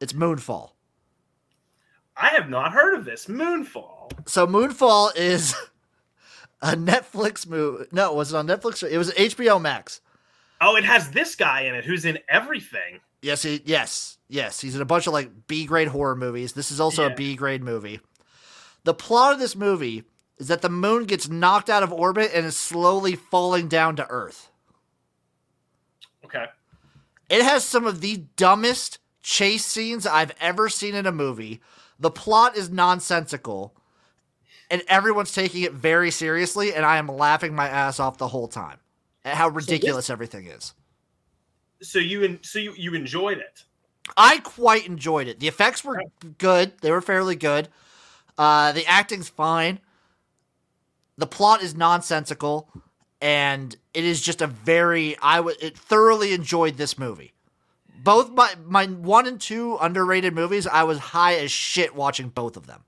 [0.00, 0.72] It's Moonfall.
[2.14, 3.26] I have not heard of this.
[3.26, 4.12] Moonfall.
[4.28, 5.54] So Moonfall is
[6.62, 7.86] a Netflix movie.
[7.90, 8.86] No, was it on Netflix?
[8.86, 10.02] It was HBO Max.
[10.60, 13.00] Oh, it has this guy in it who's in everything.
[13.22, 14.60] Yes, he, yes, yes.
[14.60, 16.52] He's in a bunch of like B grade horror movies.
[16.52, 17.12] This is also yeah.
[17.12, 18.00] a B grade movie.
[18.84, 20.04] The plot of this movie
[20.42, 24.06] is that the moon gets knocked out of orbit and is slowly falling down to
[24.08, 24.50] Earth.
[26.24, 26.46] Okay.
[27.30, 31.60] It has some of the dumbest chase scenes I've ever seen in a movie
[32.00, 33.76] the plot is nonsensical
[34.68, 38.48] and everyone's taking it very seriously and I am laughing my ass off the whole
[38.48, 38.78] time
[39.24, 40.74] at how ridiculous so this, everything is.
[41.80, 43.62] So you so you, you enjoyed it.
[44.16, 45.38] I quite enjoyed it.
[45.38, 46.02] The effects were
[46.38, 46.72] good.
[46.80, 47.68] They were fairly good.
[48.36, 49.78] Uh, the acting's fine.
[51.18, 52.68] The plot is nonsensical,
[53.20, 57.32] and it is just a very I would thoroughly enjoyed this movie
[58.02, 62.56] both my my one and two underrated movies, I was high as shit watching both
[62.56, 62.82] of them.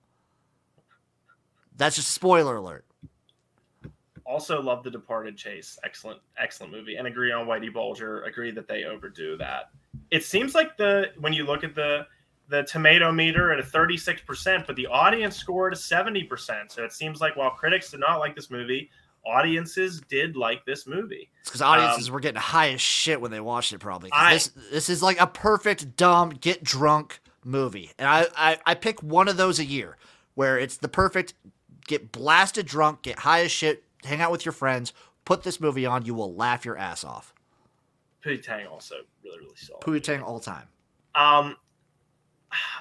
[1.77, 2.85] That's just spoiler alert.
[4.25, 5.79] Also, love The Departed Chase.
[5.85, 6.97] Excellent, excellent movie.
[6.97, 8.23] And agree on Whitey Bulger.
[8.23, 9.71] Agree that they overdo that.
[10.11, 12.07] It seems like the when you look at the
[12.49, 16.71] the tomato meter at a 36%, but the audience scored a 70%.
[16.71, 18.91] So it seems like while critics did not like this movie,
[19.25, 21.31] audiences did like this movie.
[21.41, 23.79] It's because audiences um, were getting high as shit when they watched it.
[23.79, 28.59] Probably I, this this is like a perfect dumb get drunk movie, and I, I
[28.67, 29.97] I pick one of those a year
[30.35, 31.35] where it's the perfect
[31.87, 34.93] get blasted drunk, get high as shit, hang out with your friends,
[35.25, 37.35] put this movie on, you will laugh your ass off.
[38.25, 39.83] Pootie Tang also really really solid.
[39.83, 40.67] Pootie Tang all time.
[41.15, 41.57] Um,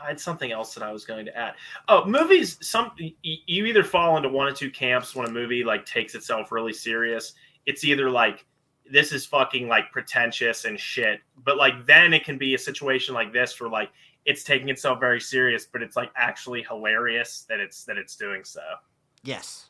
[0.03, 1.53] I had something else that I was going to add.
[1.87, 2.57] Oh, movies.
[2.61, 6.51] Some you either fall into one or two camps when a movie like takes itself
[6.51, 7.33] really serious.
[7.65, 8.45] It's either like
[8.89, 13.13] this is fucking like pretentious and shit, but like then it can be a situation
[13.15, 13.89] like this where like
[14.25, 18.43] it's taking itself very serious, but it's like actually hilarious that it's that it's doing
[18.43, 18.61] so.
[19.23, 19.69] Yes,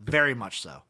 [0.00, 0.82] very much so.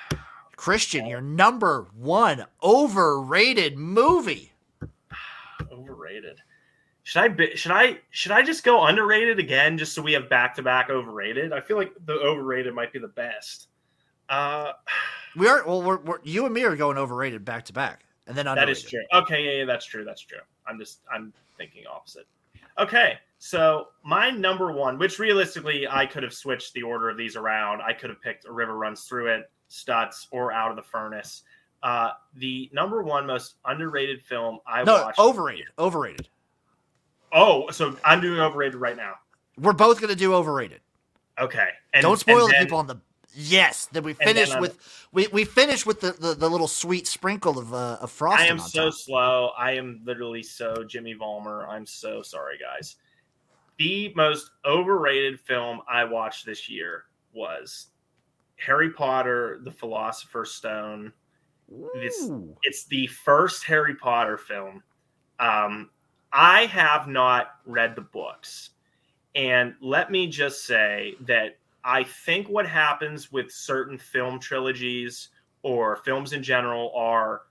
[0.56, 4.52] Christian, your number one overrated movie.
[5.72, 6.40] overrated.
[7.02, 10.28] Should I be, should I should I just go underrated again just so we have
[10.28, 11.52] back to back overrated?
[11.52, 13.68] I feel like the overrated might be the best.
[14.28, 14.72] Uh
[15.36, 15.80] We are well.
[15.82, 18.76] We're, we're you and me are going overrated back to back, and then That underrated.
[18.84, 19.02] is true.
[19.14, 20.04] Okay, yeah, yeah, that's true.
[20.04, 20.40] That's true.
[20.66, 22.26] I'm just I'm thinking opposite.
[22.78, 27.36] Okay, so my number one, which realistically I could have switched the order of these
[27.36, 27.80] around.
[27.80, 31.42] I could have picked A River Runs Through It, Stutz, or Out of the Furnace.
[31.82, 35.18] Uh, the number one most underrated film I No, watched.
[35.20, 35.66] overrated.
[35.78, 36.28] Overrated.
[37.32, 39.14] Oh, so I'm doing overrated right now.
[39.58, 40.80] We're both gonna do overrated.
[41.38, 42.96] Okay, and Don't spoil the then- people on the.
[43.32, 47.60] Yes, then we then with we we finished with the, the, the little sweet sprinkle
[47.60, 48.48] of uh, of frosting.
[48.48, 48.94] I am so top.
[48.94, 49.50] slow.
[49.56, 51.64] I am literally so Jimmy Valmer.
[51.68, 52.96] I'm so sorry, guys.
[53.78, 57.86] The most overrated film I watched this year was
[58.56, 61.12] Harry Potter: The Philosopher's Stone.
[61.94, 62.56] This- Ooh.
[62.64, 64.82] It's the first Harry Potter film.
[65.38, 65.90] Um,
[66.32, 68.70] I have not read the books,
[69.34, 75.28] and let me just say that I think what happens with certain film trilogies
[75.62, 77.42] or films in general are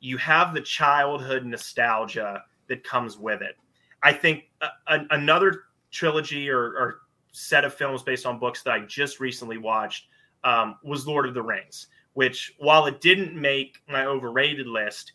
[0.00, 3.56] you have the childhood nostalgia that comes with it.
[4.02, 7.00] I think a, a- another trilogy or, or
[7.32, 10.06] set of films based on books that I just recently watched
[10.44, 15.12] um, was Lord of the Rings, which while it didn't make my overrated list,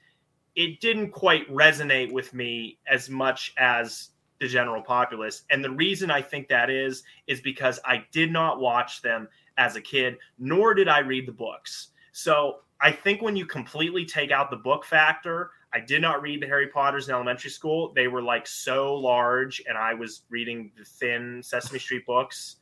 [0.56, 5.44] it didn't quite resonate with me as much as the general populace.
[5.50, 9.28] And the reason I think that is, is because I did not watch them
[9.58, 11.90] as a kid, nor did I read the books.
[12.12, 16.42] So I think when you completely take out the book factor, I did not read
[16.42, 17.94] the Harry Potters in elementary school.
[17.94, 22.58] They were like so large, and I was reading the thin Sesame Street books.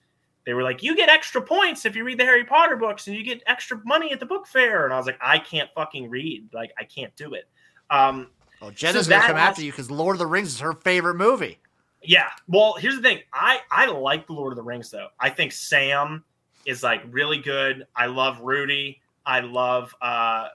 [0.45, 3.15] They were like, you get extra points if you read the Harry Potter books, and
[3.15, 4.85] you get extra money at the book fair.
[4.85, 6.49] And I was like, I can't fucking read.
[6.53, 7.49] Like, I can't do it.
[7.91, 8.27] Um,
[8.63, 10.73] Oh, Jenna's So gonna come has- after you because Lord of the Rings is her
[10.73, 11.57] favorite movie.
[12.03, 12.29] Yeah.
[12.47, 13.19] Well, here's the thing.
[13.33, 15.07] I I like the Lord of the Rings though.
[15.19, 16.23] I think Sam
[16.65, 17.87] is like really good.
[17.95, 19.01] I love Rudy.
[19.25, 20.49] I love uh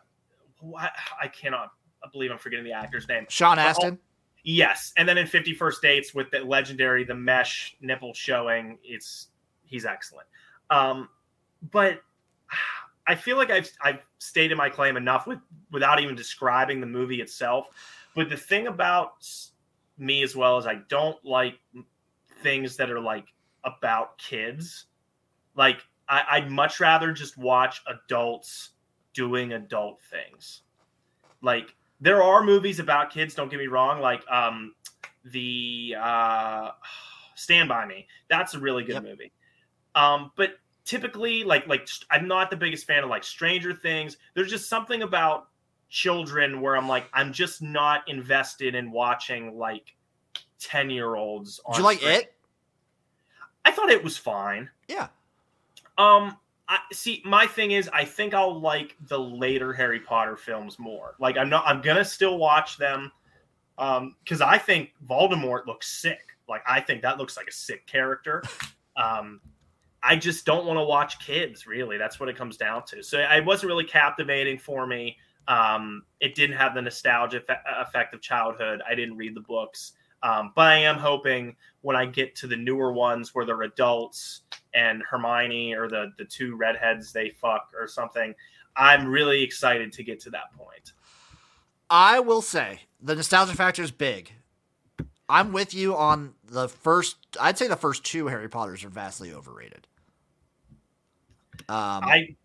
[0.60, 1.72] what I cannot
[2.12, 3.26] believe I'm forgetting the actor's name.
[3.28, 3.98] Sean Well, Astin.
[4.44, 4.92] Yes.
[4.96, 9.28] And then in 50 First Dates with the legendary the mesh nipple showing, it's
[9.64, 10.28] he's excellent.
[10.70, 11.08] Um
[11.72, 12.02] but
[13.06, 15.38] I feel like I've I've stated my claim enough with
[15.70, 17.68] without even describing the movie itself.
[18.14, 19.26] But the thing about
[19.98, 21.58] me as well is I don't like
[22.42, 23.26] things that are like
[23.64, 24.86] about kids.
[25.54, 28.70] Like I, I'd much rather just watch adults
[29.14, 30.62] doing adult things.
[31.42, 33.34] Like there are movies about kids.
[33.34, 34.00] Don't get me wrong.
[34.00, 34.74] Like um
[35.24, 36.70] the uh,
[37.34, 38.06] Stand by Me.
[38.28, 39.02] That's a really good Yep.
[39.02, 39.32] movie.
[39.94, 44.16] Um, but typically, like like I'm not the biggest fan of like Stranger Things.
[44.32, 45.48] There's just something about
[45.90, 49.94] children where I'm like I'm just not invested in watching like
[50.58, 51.60] ten year olds.
[51.72, 52.32] Did you like it?
[53.66, 54.70] I thought it was fine.
[54.88, 55.08] Yeah.
[55.98, 56.36] Um,
[56.68, 57.20] I see.
[57.24, 61.14] My thing is, I think I'll like the later Harry Potter films more.
[61.18, 61.64] Like, I'm not.
[61.66, 63.10] I'm gonna still watch them,
[63.78, 66.20] um, because I think Voldemort looks sick.
[66.48, 68.42] Like, I think that looks like a sick character.
[68.98, 69.42] Um,
[70.02, 71.66] I just don't want to watch kids.
[71.66, 73.02] Really, that's what it comes down to.
[73.02, 75.16] So it wasn't really captivating for me.
[75.48, 78.82] Um, it didn't have the nostalgia effe- effect of childhood.
[78.88, 79.92] I didn't read the books.
[80.22, 84.42] Um, but I am hoping when I get to the newer ones where they're adults
[84.74, 88.34] and Hermione or the the two redheads they fuck or something,
[88.76, 90.92] I'm really excited to get to that point.
[91.88, 94.32] I will say the nostalgia factor is big.
[95.28, 97.16] I'm with you on the first.
[97.40, 99.86] I'd say the first two Harry Potters are vastly overrated.
[101.68, 102.36] Um, I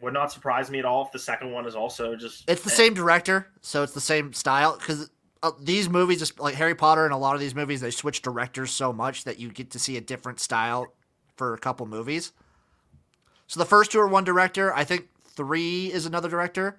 [0.00, 2.70] would not surprise me at all if the second one is also just it's the
[2.70, 4.76] same director, so it's the same style.
[4.78, 5.10] Because
[5.42, 8.22] uh, these movies, just like Harry Potter and a lot of these movies, they switch
[8.22, 10.94] directors so much that you get to see a different style
[11.36, 12.32] for a couple movies.
[13.46, 14.72] So the first two are one director.
[14.74, 16.78] I think three is another director.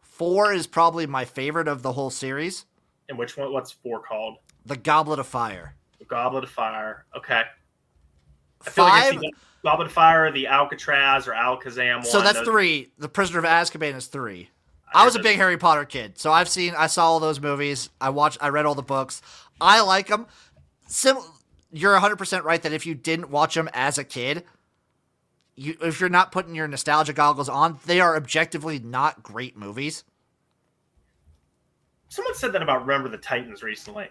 [0.00, 2.64] Four is probably my favorite of the whole series.
[3.08, 3.52] And which one?
[3.52, 4.38] What's four called?
[4.66, 5.74] The Goblet of Fire.
[5.98, 7.04] The Goblet of Fire.
[7.16, 7.42] Okay.
[8.66, 9.30] I feel like I.
[9.64, 12.04] Goblet of Fire, the Alcatraz or Alakazam one.
[12.04, 12.92] so that's Those- three.
[12.98, 14.50] The Prisoner of Azkaban is three.
[14.94, 17.88] I was a big Harry Potter kid, so I've seen, I saw all those movies.
[17.98, 19.22] I watched, I read all the books.
[19.58, 20.26] I like them.
[20.86, 21.16] Sim,
[21.70, 24.44] you're 100 percent right that if you didn't watch them as a kid,
[25.54, 30.04] you if you're not putting your nostalgia goggles on, they are objectively not great movies.
[32.08, 34.08] Someone said that about Remember the Titans recently.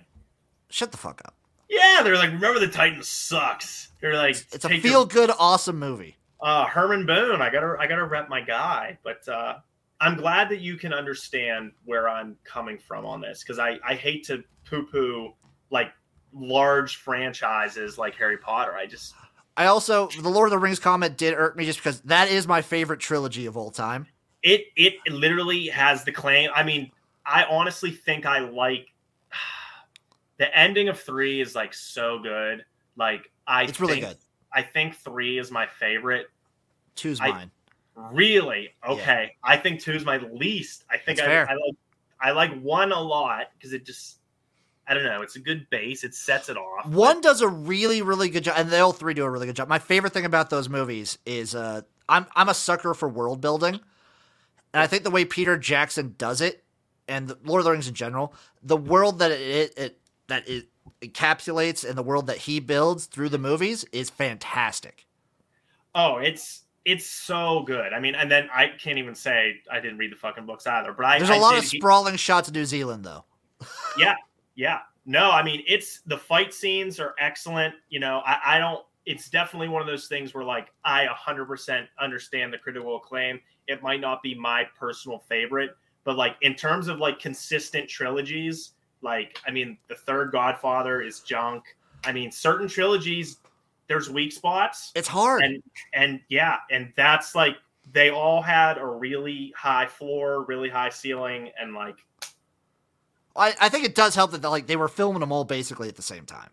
[0.72, 1.36] Shut the fuck up.
[1.69, 3.89] Yeah, they're like, Remember the Titans sucks.
[4.01, 6.17] They're like, It's a take your- feel good, awesome movie.
[6.41, 7.41] uh, Herman Boone.
[7.41, 8.97] I gotta, I gotta rep my guy.
[9.03, 9.55] But uh,
[9.99, 13.93] I'm glad that you can understand where I'm coming from on this because I, I
[13.93, 15.34] hate to poo poo
[15.69, 15.91] like
[16.34, 18.74] large franchises like Harry Potter.
[18.74, 19.13] I just,
[19.55, 22.47] I also the Lord of the Rings comment did irk me just because that is
[22.47, 24.07] my favorite trilogy of all time.
[24.43, 26.49] it it literally has the claim.
[26.55, 26.91] I mean,
[27.26, 28.88] I honestly think I like
[30.42, 32.66] the ending of three is like so good.
[32.98, 34.18] Like I, It's really think- good.
[34.52, 36.26] I think three is my favorite.
[36.96, 37.52] Two's I- mine.
[37.96, 38.70] Really?
[38.88, 39.36] Okay.
[39.44, 40.84] I think two is my least.
[40.89, 41.42] I think I.
[41.44, 41.76] I like
[42.20, 44.18] I like one a lot because it just
[44.88, 45.22] I don't know.
[45.22, 46.04] It's a good base.
[46.04, 46.88] It sets it off.
[46.88, 49.56] One does a really, really good job, and they all three do a really good
[49.56, 49.68] job.
[49.68, 53.76] My favorite thing about those movies is uh, I'm I'm a sucker for world building,
[53.76, 56.64] and I think the way Peter Jackson does it,
[57.08, 58.34] and the Lord of the Rings in general,
[58.64, 60.01] the world that it, it
[60.32, 60.68] that it
[61.02, 65.06] encapsulates and the world that he builds through the movies is fantastic.
[65.94, 67.94] Oh, it's it's so good.
[67.94, 70.94] I mean, and then I can't even say I didn't read the fucking books either.
[70.94, 73.26] But I There's a I lot did of sprawling shots of New Zealand, though.
[73.98, 74.16] yeah,
[74.56, 74.80] yeah.
[75.06, 77.76] No, I mean it's the fight scenes are excellent.
[77.90, 78.84] You know, I, I don't.
[79.06, 83.40] It's definitely one of those things where like I 100% understand the critical acclaim.
[83.68, 85.72] It might not be my personal favorite,
[86.04, 88.72] but like in terms of like consistent trilogies,
[89.02, 91.64] like I mean, the third Godfather is junk.
[92.04, 93.38] I mean, certain trilogies
[93.88, 95.43] there's weak spots, It's hard.
[95.43, 95.62] and
[95.93, 97.58] and yeah, and that's like
[97.91, 101.97] they all had a really high floor, really high ceiling, and like
[103.36, 105.95] I, I think it does help that like they were filming them all basically at
[105.95, 106.49] the same time.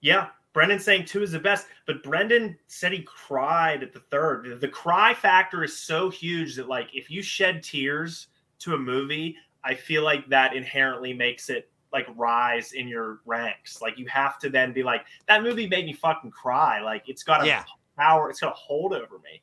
[0.00, 4.46] Yeah, Brendan saying two is the best, but Brendan said he cried at the third.
[4.46, 8.28] The- The cry factor is so huge that like if you shed tears
[8.60, 9.36] to a movie,
[9.66, 13.82] I feel like that inherently makes it like rise in your ranks.
[13.82, 16.80] Like you have to then be like that movie made me fucking cry.
[16.80, 17.64] Like it's got a Yeah.
[17.98, 19.42] power, it's got a hold over me.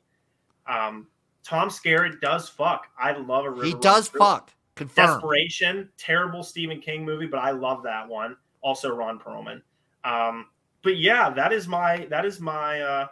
[0.66, 1.06] Um
[1.42, 2.86] Tom Skerritt does fuck.
[2.98, 3.64] I love a river.
[3.66, 4.50] He does fuck.
[4.76, 5.20] Confirmed.
[5.20, 8.36] Desperation, terrible Stephen King movie, but I love that one.
[8.62, 9.60] Also Ron Perlman.
[10.04, 10.46] Um,
[10.82, 13.06] but yeah, that is my that is my uh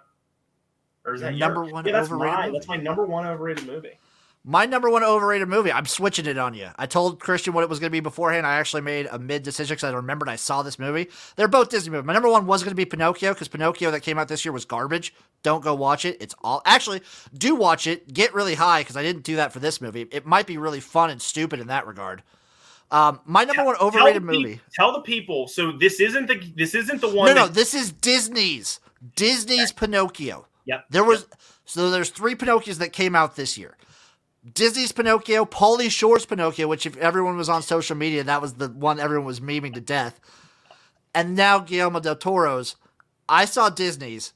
[1.04, 1.72] or is Your that number yours?
[1.72, 2.46] one Yeah, that's overrated mine.
[2.46, 2.58] movie.
[2.58, 3.98] That's my number one overrated movie.
[4.44, 5.70] My number one overrated movie.
[5.70, 6.68] I'm switching it on you.
[6.76, 8.44] I told Christian what it was going to be beforehand.
[8.44, 11.08] I actually made a mid decision because I remembered I saw this movie.
[11.36, 12.06] They're both Disney movies.
[12.06, 14.50] My number one was going to be Pinocchio because Pinocchio that came out this year
[14.50, 15.14] was garbage.
[15.44, 16.16] Don't go watch it.
[16.20, 17.02] It's all actually
[17.36, 18.12] do watch it.
[18.12, 20.08] Get really high because I didn't do that for this movie.
[20.10, 22.24] It might be really fun and stupid in that regard.
[22.90, 24.60] Um, my number one Tell overrated the pe- movie.
[24.74, 25.46] Tell the people.
[25.46, 27.28] So this isn't the this isn't the one.
[27.28, 28.80] No, no, this is Disney's.
[29.14, 30.46] Disney's Pinocchio.
[30.64, 30.86] Yep.
[30.90, 31.26] There was
[31.64, 33.76] so there's three Pinocchios that came out this year.
[34.50, 38.68] Disney's Pinocchio, Pauly Shore's Pinocchio, which if everyone was on social media, that was the
[38.68, 40.18] one everyone was memeing to death.
[41.14, 42.76] And now Guillermo del Toro's.
[43.28, 44.32] I saw Disney's.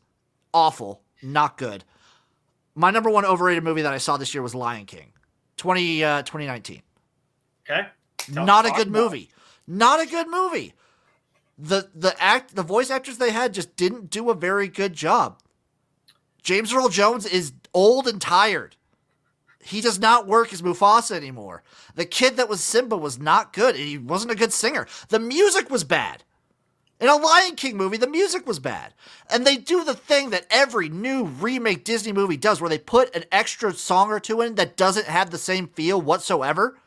[0.54, 1.02] Awful.
[1.22, 1.84] Not good.
[2.74, 5.12] My number one overrated movie that I saw this year was Lion King.
[5.57, 6.82] 20, uh, 2019.
[7.68, 7.88] okay.
[8.18, 9.30] Tell- Not a good movie.
[9.66, 10.74] Not a good movie.
[11.59, 15.40] The the act the voice actors they had just didn't do a very good job.
[16.42, 18.76] James Earl Jones is old and tired.
[19.66, 21.62] He does not work as Mufasa anymore.
[21.94, 23.74] The kid that was Simba was not good.
[23.74, 24.86] He wasn't a good singer.
[25.08, 26.22] The music was bad.
[26.98, 28.94] In a Lion King movie, the music was bad.
[29.28, 33.14] And they do the thing that every new remake Disney movie does, where they put
[33.14, 36.78] an extra song or two in that doesn't have the same feel whatsoever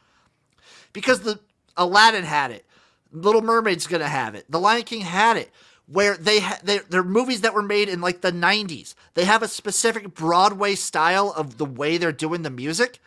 [0.93, 1.39] because the
[1.77, 2.65] Aladdin had it,
[3.11, 5.51] Little Mermaid's gonna have it, The Lion King had it.
[5.91, 8.93] Where they ha- they're, they're movies that were made in like the '90s.
[9.15, 12.99] They have a specific Broadway style of the way they're doing the music,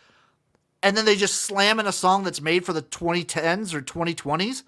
[0.81, 4.63] and then they just slam in a song that's made for the 2010s or 2020s.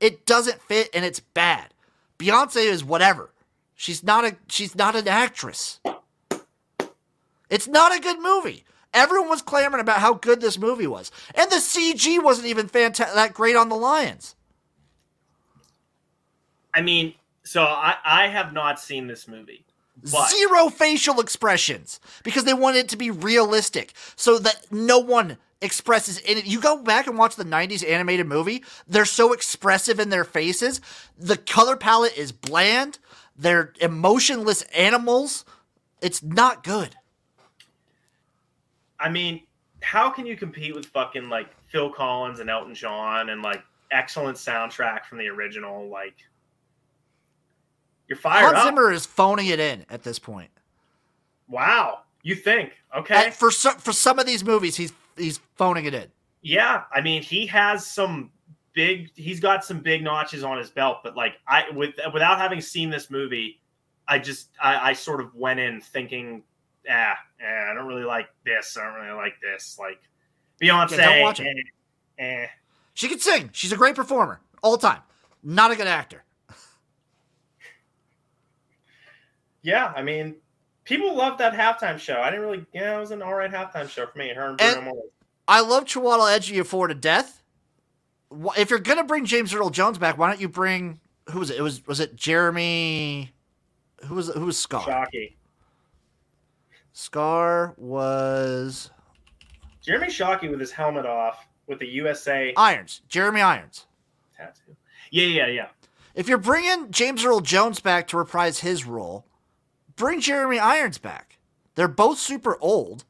[0.00, 1.74] It doesn't fit, and it's bad.
[2.18, 3.30] Beyonce is whatever.
[3.74, 5.80] She's not a she's not an actress.
[7.50, 8.64] It's not a good movie.
[8.92, 13.14] Everyone was clamoring about how good this movie was, and the CG wasn't even fanta-
[13.14, 14.34] that great on the Lions.
[16.74, 19.64] I mean, so I I have not seen this movie.
[20.02, 25.36] But Zero facial expressions because they wanted it to be realistic, so that no one
[25.60, 26.46] expresses in it.
[26.46, 30.80] You go back and watch the '90s animated movie; they're so expressive in their faces.
[31.18, 32.98] The color palette is bland.
[33.36, 35.44] They're emotionless animals.
[36.00, 36.96] It's not good.
[38.98, 39.42] I mean,
[39.80, 44.36] how can you compete with fucking like Phil Collins and Elton John and like excellent
[44.36, 45.88] soundtrack from the original?
[45.88, 46.16] Like,
[48.10, 48.64] you're fired Hans up.
[48.66, 50.50] Zimmer is phoning it in at this point.
[51.48, 52.72] Wow, you think?
[52.94, 56.08] Okay, for some for some of these movies, he's he's phoning it in.
[56.42, 56.82] yeah.
[56.92, 58.30] I mean, he has some
[58.72, 59.10] big.
[59.14, 60.98] He's got some big notches on his belt.
[61.02, 63.60] But like, I with without having seen this movie,
[64.08, 66.42] I just I, I sort of went in thinking,
[66.90, 68.76] ah, eh, I don't really like this.
[68.76, 69.76] I don't really like this.
[69.78, 70.00] Like
[70.60, 70.98] Beyonce.
[70.98, 71.46] Yeah, don't watch it.
[72.18, 72.46] eh, eh.
[72.94, 73.50] She can sing.
[73.52, 75.00] She's a great performer all the time.
[75.42, 76.22] Not a good actor.
[79.62, 80.36] Yeah, I mean,
[80.84, 82.20] people loved that halftime show.
[82.20, 82.66] I didn't really.
[82.72, 84.32] Yeah, it was an all right halftime show for me.
[84.32, 84.98] Her and Bruno And- Mars.
[85.48, 87.42] I love Chiwetel Ejiofor to death.
[88.56, 91.00] If you're gonna bring James Earl Jones back, why don't you bring
[91.30, 91.58] who was it?
[91.58, 93.32] It was was it Jeremy?
[94.04, 94.82] Who was who was Scar?
[94.86, 95.34] Shockey.
[96.92, 98.90] Scar was
[99.82, 103.02] Jeremy Shockey with his helmet off with the USA Irons.
[103.08, 103.86] Jeremy Irons.
[104.36, 104.76] tattoo.
[105.10, 105.68] Yeah, yeah, yeah.
[106.14, 109.24] If you're bringing James Earl Jones back to reprise his role,
[110.00, 111.38] bring Jeremy Irons back.
[111.74, 113.04] They're both super old.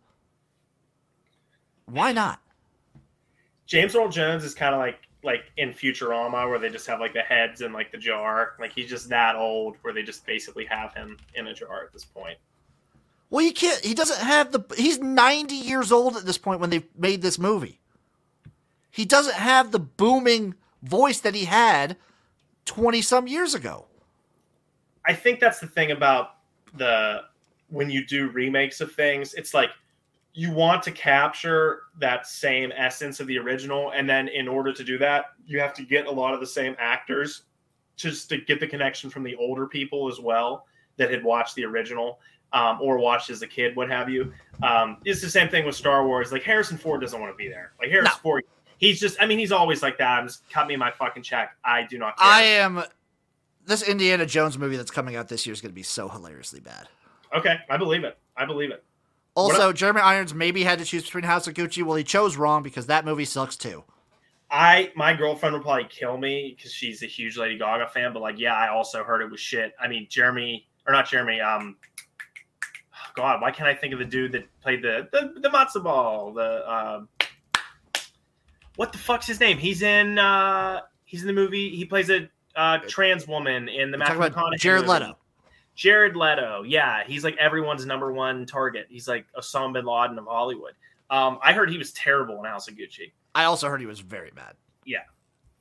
[1.86, 2.40] Why not?
[3.66, 7.12] James Earl Jones is kind of like like in Futurama where they just have like
[7.12, 8.54] the heads in like the jar.
[8.58, 11.92] Like he's just that old where they just basically have him in a jar at
[11.92, 12.36] this point.
[13.30, 13.84] Well, you can't.
[13.84, 14.60] He doesn't have the.
[14.76, 17.78] He's 90 years old at this point when they made this movie.
[18.90, 21.96] He doesn't have the booming voice that he had
[22.64, 23.86] 20 some years ago.
[25.06, 26.39] I think that's the thing about
[26.76, 27.22] the
[27.68, 29.70] when you do remakes of things, it's like
[30.32, 34.84] you want to capture that same essence of the original, and then in order to
[34.84, 37.42] do that, you have to get a lot of the same actors
[37.96, 40.66] just to get the connection from the older people as well
[40.96, 42.18] that had watched the original
[42.52, 44.32] um, or watched as a kid, what have you.
[44.62, 46.32] Um, it's the same thing with Star Wars.
[46.32, 47.72] Like Harrison Ford doesn't want to be there.
[47.78, 48.22] Like Harrison No.
[48.22, 48.44] Ford,
[48.78, 49.20] he's just.
[49.20, 50.18] I mean, he's always like that.
[50.18, 51.56] I'm just cut me my fucking check.
[51.64, 52.16] I do not.
[52.16, 52.26] Care.
[52.26, 52.82] I am.
[53.66, 56.60] This Indiana Jones movie that's coming out this year is going to be so hilariously
[56.60, 56.88] bad.
[57.34, 58.18] okay, I believe it.
[58.36, 58.82] I believe it.
[59.34, 61.82] Also, Jeremy Irons maybe had to choose between House of Gucci.
[61.82, 63.84] Well, he chose wrong because that movie sucks too.
[64.50, 68.12] I my girlfriend would probably kill me because she's a huge Lady Gaga fan.
[68.12, 69.72] But like, yeah, I also heard it was shit.
[69.80, 71.40] I mean, Jeremy or not Jeremy.
[71.40, 71.76] Um,
[73.14, 76.32] God, why can't I think of the dude that played the the, the matzo ball?
[76.32, 77.08] The um,
[78.76, 79.58] what the fuck's his name?
[79.58, 81.76] He's in uh he's in the movie.
[81.76, 84.92] He plays a uh, trans woman in the We're Matthew about McConaughey Jared movie.
[85.00, 85.16] Leto.
[85.76, 88.86] Jared Leto, yeah, he's like everyone's number one target.
[88.90, 90.72] He's like Osama bin Laden of Hollywood.
[91.08, 93.12] Um, I heard he was terrible in House of Gucci.
[93.34, 94.54] I also heard he was very bad.
[94.84, 94.98] Yeah.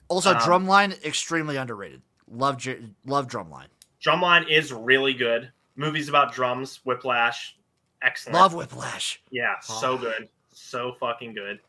[0.10, 2.02] Also, Um, Drumline extremely underrated.
[2.30, 3.68] Love J- love Drumline.
[4.04, 5.52] Drumline is really good.
[5.76, 7.58] Movies about drums, Whiplash,
[8.02, 8.36] excellent.
[8.36, 9.22] Love Whiplash.
[9.32, 9.98] yeah, so Oh.
[9.98, 11.60] good, so fucking good.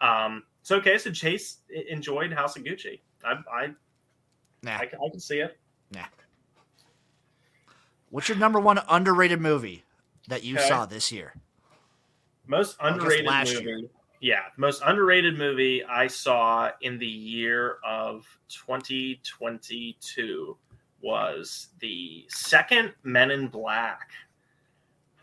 [0.00, 1.58] Um, so okay, so Chase
[1.88, 3.00] enjoyed House of Gucci.
[3.24, 3.70] I I
[4.62, 4.76] Nah.
[4.78, 5.58] I, can- I can see it.
[5.92, 6.04] Nah.
[8.10, 9.82] What's your number one underrated movie
[10.28, 10.68] that you Okay.
[10.68, 11.34] saw this year?
[12.46, 13.50] Most underrated movie.
[13.64, 13.80] year.
[14.22, 20.56] Yeah, most underrated movie I saw in the year of 2022
[21.00, 24.10] was the second Men in Black.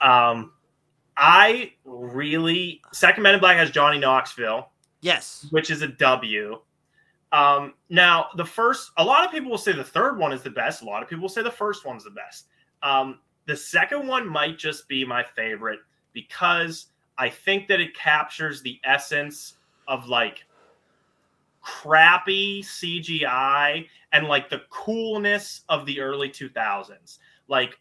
[0.02, 0.54] Um,
[1.16, 4.72] I really second Men in Black has Johnny Knoxville,
[5.02, 5.46] Yes.
[5.52, 6.60] which is a W.
[7.32, 10.50] Um, now the first, a lot of people will say the third one is the
[10.50, 10.82] best.
[10.82, 12.48] A lot of people say the first one's the best.
[12.84, 15.80] Um, the second one might just be my favorite
[16.14, 19.56] because I think that it captures the essence
[19.88, 20.46] of like
[21.62, 27.18] crappy CGI and like the coolness of the early 2000s.
[27.48, 27.78] Like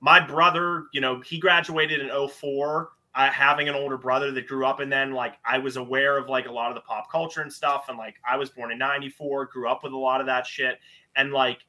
[0.00, 2.90] my brother, you know, he graduated in 04.
[3.16, 6.28] I having an older brother that grew up and then like I was aware of
[6.28, 8.78] like a lot of the pop culture and stuff and like I was born in
[8.78, 10.78] 94, grew up with a lot of that shit
[11.16, 11.60] and like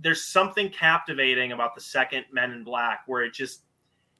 [0.00, 3.62] there's something captivating about the second Men in Black where it just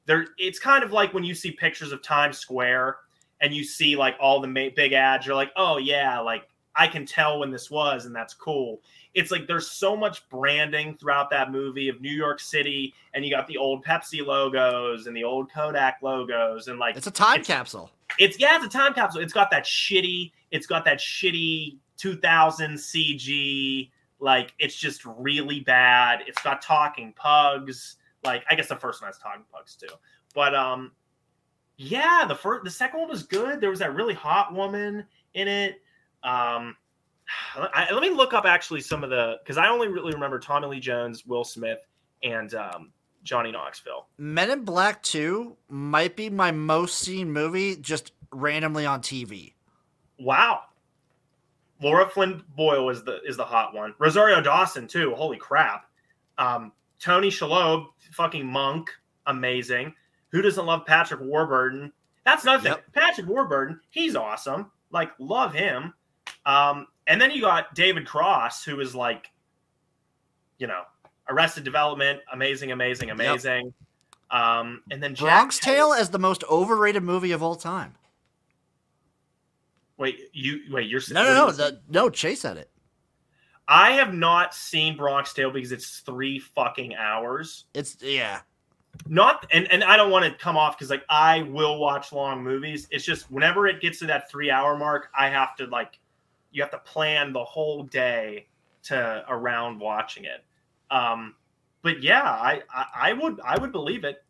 [0.05, 2.97] there it's kind of like when you see pictures of Times Square
[3.39, 6.43] and you see like all the ma- big ads you're like oh yeah like
[6.75, 8.81] I can tell when this was and that's cool
[9.13, 13.31] it's like there's so much branding throughout that movie of New York City and you
[13.31, 17.41] got the old Pepsi logos and the old Kodak logos and like It's a time
[17.41, 17.91] It's- capsule.
[18.19, 19.21] it's yeah, it's a time capsule.
[19.21, 23.89] It's got that shitty, it's got that shitty 2000 CG.
[24.19, 26.19] Like it's just really bad.
[26.27, 27.95] It's got talking pugs.
[28.23, 29.87] Like I guess the first one has talking pugs too.
[30.35, 30.91] But um,
[31.77, 33.59] yeah, the first, the second one was good.
[33.59, 35.81] There was that really hot woman in it.
[36.23, 36.75] Um,
[37.55, 40.67] I, let me look up actually some of the because I only really remember Tommy
[40.67, 41.79] Lee Jones, Will Smith,
[42.23, 42.91] and um,
[43.23, 44.07] Johnny Knoxville.
[44.17, 49.53] Men in Black 2 might be my most seen movie just randomly on TV.
[50.19, 50.61] Wow.
[51.81, 53.95] Laura Flynn Boyle is the is the hot one.
[53.97, 55.13] Rosario Dawson too.
[55.15, 55.85] Holy crap.
[56.37, 58.89] Um, Tony Shalhoub, fucking monk,
[59.25, 59.93] amazing.
[60.29, 61.91] Who doesn't love Patrick Warburton?
[62.23, 62.71] That's another thing.
[62.73, 62.93] Yep.
[62.93, 64.71] Patrick Warburton, he's awesome.
[64.91, 65.93] Like love him.
[66.45, 69.31] Um, and then you got David Cross, who is like,
[70.57, 70.83] you know,
[71.29, 73.73] Arrested Development, amazing, amazing, amazing.
[74.29, 77.95] Um, and then Jack Bronx Tale as the most overrated movie of all time.
[79.97, 80.89] Wait, you wait.
[80.89, 81.51] You're No, no, no.
[81.51, 82.69] The, no, Chase said it.
[83.67, 87.65] I have not seen Bronx Tale because it's three fucking hours.
[87.73, 88.41] It's, yeah.
[89.07, 92.43] not and and I don't want to come off because like I will watch long
[92.43, 92.87] movies.
[92.89, 95.99] It's just whenever it gets to that three hour mark, I have to like
[96.51, 98.47] you have to plan the whole day
[98.83, 100.43] to around watching it.
[100.89, 101.35] Um,
[101.81, 104.23] but yeah, I, I I would I would believe it.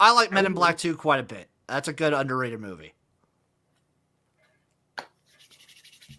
[0.00, 1.48] I like Men in Black 2 quite a bit.
[1.66, 2.92] That's a good underrated movie.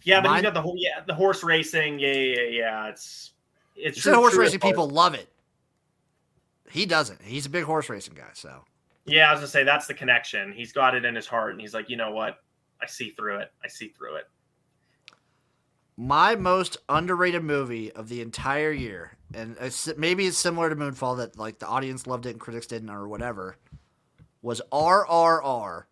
[0.02, 1.98] Yeah, but Mine- he's got the whole yeah the horse racing.
[1.98, 2.48] Yeah, yeah, yeah.
[2.50, 2.88] yeah.
[2.88, 3.32] It's
[3.74, 5.28] it's You true- horse true racing people love it.
[6.70, 7.22] He doesn't.
[7.22, 8.64] He's a big horse racing guy, so
[9.04, 10.52] Yeah, I was gonna say that's the connection.
[10.52, 12.42] He's got it in his heart, and he's like, you know what?
[12.82, 13.52] I see through it.
[13.64, 14.28] I see through it.
[15.96, 21.16] My most underrated movie of the entire year, and it's, maybe it's similar to Moonfall
[21.18, 23.56] that like the audience loved it and critics didn't, or whatever,
[24.42, 25.84] was RRR,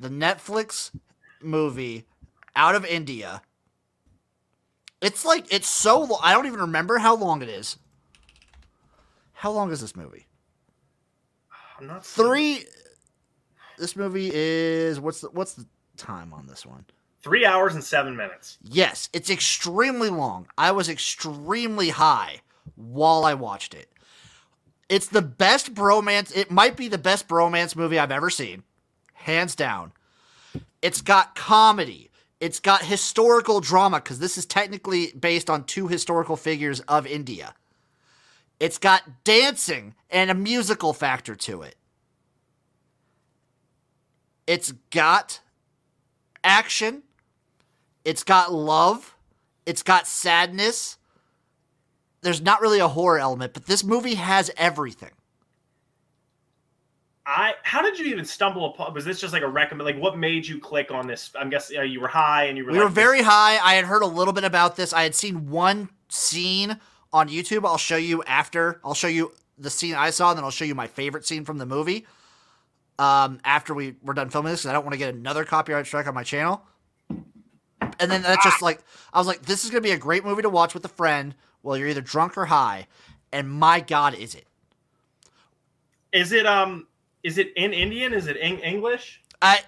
[0.00, 0.90] the Netflix
[1.40, 2.06] movie
[2.54, 3.42] out of India.
[5.00, 6.20] It's like it's so long.
[6.22, 7.78] I don't even remember how long it is.
[9.32, 10.26] How long is this movie?
[11.78, 12.64] I'm not Three.
[13.78, 15.66] This movie is what's the what's the
[15.98, 16.86] time on this one?
[17.26, 18.56] Three hours and seven minutes.
[18.62, 20.46] Yes, it's extremely long.
[20.56, 22.36] I was extremely high
[22.76, 23.90] while I watched it.
[24.88, 26.32] It's the best bromance.
[26.36, 28.62] It might be the best bromance movie I've ever seen,
[29.12, 29.90] hands down.
[30.80, 32.12] It's got comedy.
[32.38, 37.54] It's got historical drama because this is technically based on two historical figures of India.
[38.60, 41.74] It's got dancing and a musical factor to it.
[44.46, 45.40] It's got
[46.44, 47.02] action.
[48.06, 49.16] It's got love.
[49.66, 50.96] It's got sadness.
[52.22, 55.10] There's not really a horror element, but this movie has everything.
[57.26, 58.94] I how did you even stumble upon?
[58.94, 59.84] Was this just like a recommend?
[59.84, 61.32] Like, what made you click on this?
[61.36, 62.70] I'm guessing uh, you were high and you were.
[62.70, 63.58] We like, were very high.
[63.58, 64.92] I had heard a little bit about this.
[64.92, 66.78] I had seen one scene
[67.12, 67.66] on YouTube.
[67.66, 68.80] I'll show you after.
[68.84, 71.44] I'll show you the scene I saw, and then I'll show you my favorite scene
[71.44, 72.06] from the movie.
[73.00, 75.86] Um, after we were done filming this, 'cause I don't want to get another copyright
[75.86, 76.62] strike on my channel.
[77.98, 78.80] And then that's just like
[79.12, 81.34] I was like, this is gonna be a great movie to watch with a friend
[81.62, 82.86] while you're either drunk or high.
[83.32, 84.46] And my God, is it?
[86.12, 86.86] Is it um?
[87.22, 88.12] Is it in Indian?
[88.12, 89.20] Is it in English?
[89.42, 89.60] I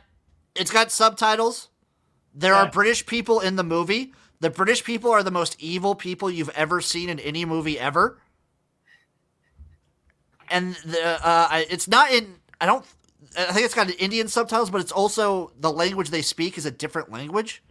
[0.55, 1.69] it's got subtitles.
[2.35, 4.13] There are British people in the movie.
[4.41, 8.21] The British people are the most evil people you've ever seen in any movie ever.
[10.49, 12.37] And the uh, it's not in.
[12.61, 12.85] I don't.
[13.37, 16.71] I think it's got Indian subtitles, but it's also the language they speak is a
[16.71, 17.63] different language.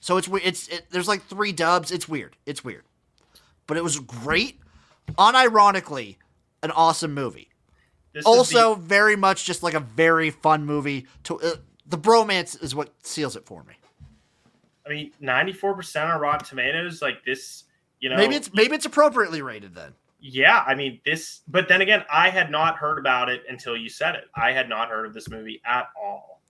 [0.00, 1.90] So it's it's it, there's like three dubs.
[1.90, 2.36] It's weird.
[2.46, 2.84] It's weird,
[3.66, 4.60] but it was great.
[5.16, 6.16] Unironically,
[6.62, 7.48] an awesome movie
[8.12, 11.56] This is the- also very much just like a very fun movie to uh,
[11.86, 13.74] the bromance is what seals it for me
[14.86, 17.02] I mean, 94 percent on Rotten Tomatoes.
[17.02, 17.64] Like this,
[18.00, 18.16] you know.
[18.16, 22.30] maybe it's maybe it's appropriately rated then Yeah, I mean this, but then again, I
[22.30, 24.24] had not heard about it until you said it.
[24.34, 26.40] I had not heard of this movie at all,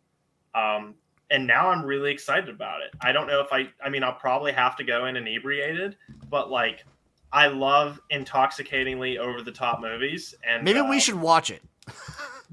[0.54, 0.94] um,
[1.30, 2.90] and now I'm really excited about it.
[3.00, 5.96] I don't know if I, I mean, I'll probably have to go in inebriated,
[6.30, 6.84] but like,
[7.32, 11.62] I love intoxicatingly over the top movies, and maybe uh, we should watch it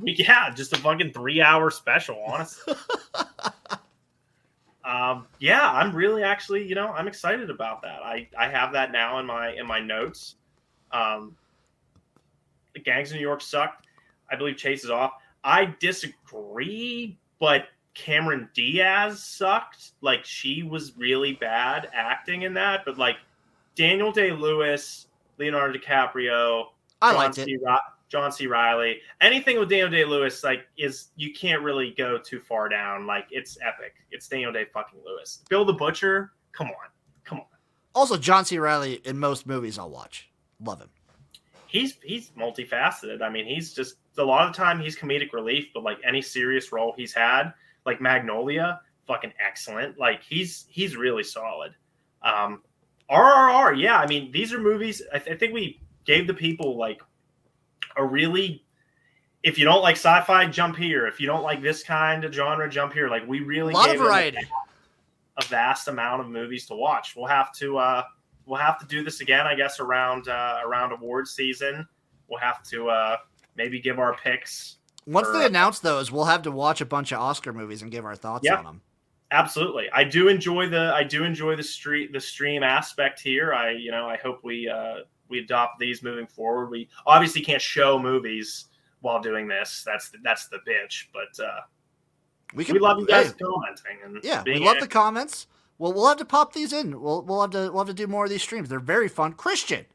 [0.03, 2.73] yeah, just a fucking three hour special, honestly.
[4.84, 8.02] um, yeah, I'm really actually, you know, I'm excited about that.
[8.03, 10.35] I I have that now in my in my notes.
[10.91, 11.35] Um,
[12.73, 13.88] the gangs in New York sucked.
[14.30, 15.14] I believe Chase is off.
[15.43, 19.94] I disagree, but Cameron Diaz sucked.
[20.02, 23.18] Like she was really bad acting in that, but like
[23.76, 25.08] Daniel Day Lewis,
[25.40, 26.68] Leonardo DiCaprio,
[27.02, 27.58] i John liked it C.
[27.58, 27.78] Ri-
[28.08, 28.46] John C.
[28.48, 29.00] Reilly.
[29.20, 33.08] Anything with Daniel Day Lewis, like, is you can't really go too far down.
[33.08, 33.96] Like, it's epic.
[34.12, 35.44] It's Daniel Day fucking Lewis.
[35.50, 36.32] Bill the Butcher.
[36.52, 36.90] Come on,
[37.26, 37.46] come on.
[37.94, 40.30] also john c reilly in most movies i'll watch
[40.64, 40.90] love him
[41.68, 43.22] He's he's multifaceted.
[43.22, 46.22] I mean, he's just a lot of the time he's comedic relief, but like any
[46.22, 47.52] serious role he's had,
[47.86, 49.98] like Magnolia, fucking excellent.
[49.98, 51.74] Like he's he's really solid.
[52.22, 52.62] Um,
[53.10, 53.99] RRR, yeah.
[53.99, 55.02] I mean, these are movies.
[55.14, 57.02] I, th- I think we gave the people like
[57.98, 58.64] a really.
[59.44, 61.06] If you don't like sci-fi, jump here.
[61.06, 63.10] If you don't like this kind of genre, jump here.
[63.10, 64.40] Like we a really lot of variety
[65.38, 67.16] a vast amount of movies to watch.
[67.16, 68.03] We'll have to uh,
[68.45, 71.88] we'll have to do this again, I guess, around uh, around award season.
[72.28, 73.18] We'll have to uh,
[73.56, 74.78] maybe give our picks.
[75.06, 78.06] Once they announce those we'll have to watch a bunch of oscar movies and give
[78.06, 78.56] our thoughts Yeah.
[78.56, 78.82] on them
[79.32, 83.56] Absolutely, I do enjoy the I do enjoy the street the stream aspect here.
[83.56, 84.99] I you know I hope we uh,
[85.30, 86.69] we adopt these moving forward.
[86.69, 88.65] We obviously can't show movies
[89.02, 89.84] while doing this.
[89.84, 91.07] That's the, that's the bitch.
[91.11, 91.61] But uh,
[92.53, 95.91] we can, we love you guys hey, commenting and yeah we love the comments well
[95.91, 98.26] we'll have to pop these in we'll, we'll have to we'll have to do more
[98.26, 99.86] of these streams they're very fun christian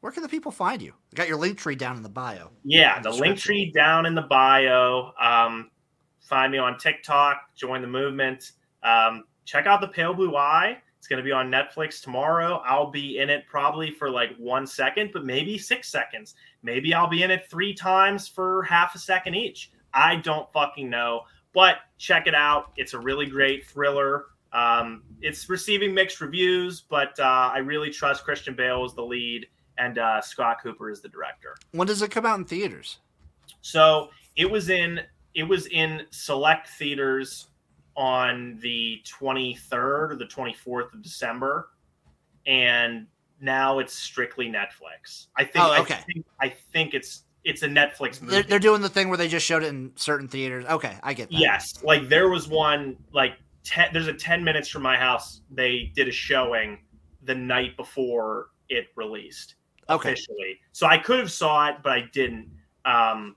[0.00, 0.92] Where can the people find you?
[1.10, 2.50] You got your Linktree down in the bio.
[2.64, 5.12] Yeah, the Linktree down in the bio.
[5.20, 5.70] Um,
[6.20, 7.54] find me on TikTok.
[7.56, 8.52] Join the movement.
[8.82, 10.78] Um, check out the Pale Blue Eye.
[10.98, 12.62] It's going to be on Netflix tomorrow.
[12.64, 16.34] I'll be in it probably for like one second, but maybe six seconds.
[16.62, 19.70] Maybe I'll be in it three times for half a second each.
[19.94, 21.22] I don't fucking know,
[21.54, 22.72] but check it out.
[22.76, 24.26] It's a really great thriller.
[24.52, 29.46] Um, it's receiving mixed reviews, but uh, I really trust Christian Bale as the lead
[29.78, 31.56] and uh, Scott Cooper is the director.
[31.72, 32.98] When does it come out in theaters?
[33.60, 35.00] So it was in
[35.34, 37.46] it was in select theaters
[37.96, 41.70] on the 23rd or the 24th of December,
[42.46, 43.06] and
[43.40, 45.26] now it's strictly Netflix.
[45.36, 45.64] I think.
[45.64, 45.94] Oh, okay.
[45.94, 48.34] I think, I think it's it's a Netflix movie.
[48.34, 50.64] They're, they're doing the thing where they just showed it in certain theaters.
[50.66, 51.38] Okay, I get that.
[51.38, 53.34] Yes, like there was one like
[53.64, 55.42] ten, there's a 10 minutes from my house.
[55.50, 56.78] They did a showing
[57.22, 59.54] the night before it released
[59.90, 60.12] Okay.
[60.12, 60.60] officially.
[60.72, 62.50] So I could have saw it, but I didn't.
[62.84, 63.36] Um,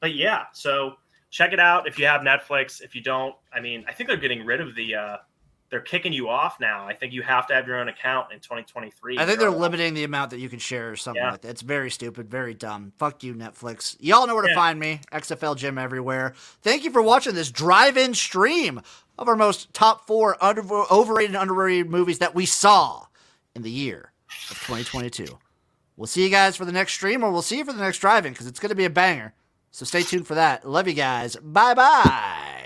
[0.00, 0.94] but yeah, so
[1.30, 2.80] check it out if you have Netflix.
[2.82, 4.94] If you don't, I mean, I think they're getting rid of the.
[4.94, 5.16] Uh,
[5.70, 6.86] they're kicking you off now.
[6.86, 9.18] I think you have to have your own account in 2023.
[9.18, 11.30] I think they're limiting the amount that you can share or something Yeah.
[11.30, 11.48] like that.
[11.48, 12.92] It's very stupid, very dumb.
[12.98, 13.96] Fuck you, Netflix.
[13.98, 14.54] Y'all know where to Yeah.
[14.54, 15.00] find me.
[15.12, 16.34] XFL Jim everywhere.
[16.60, 18.82] Thank you for watching this drive-in stream
[19.16, 20.60] of our most top four under,
[20.90, 23.06] overrated and underrated movies that we saw
[23.54, 24.12] in the year
[24.50, 25.38] of 2022.
[25.96, 27.98] We'll see you guys for the next stream, or we'll see you for the next
[27.98, 29.34] drive-in because it's going to be a banger.
[29.70, 30.68] So stay tuned for that.
[30.68, 31.36] Love you guys.
[31.36, 32.61] Bye bye.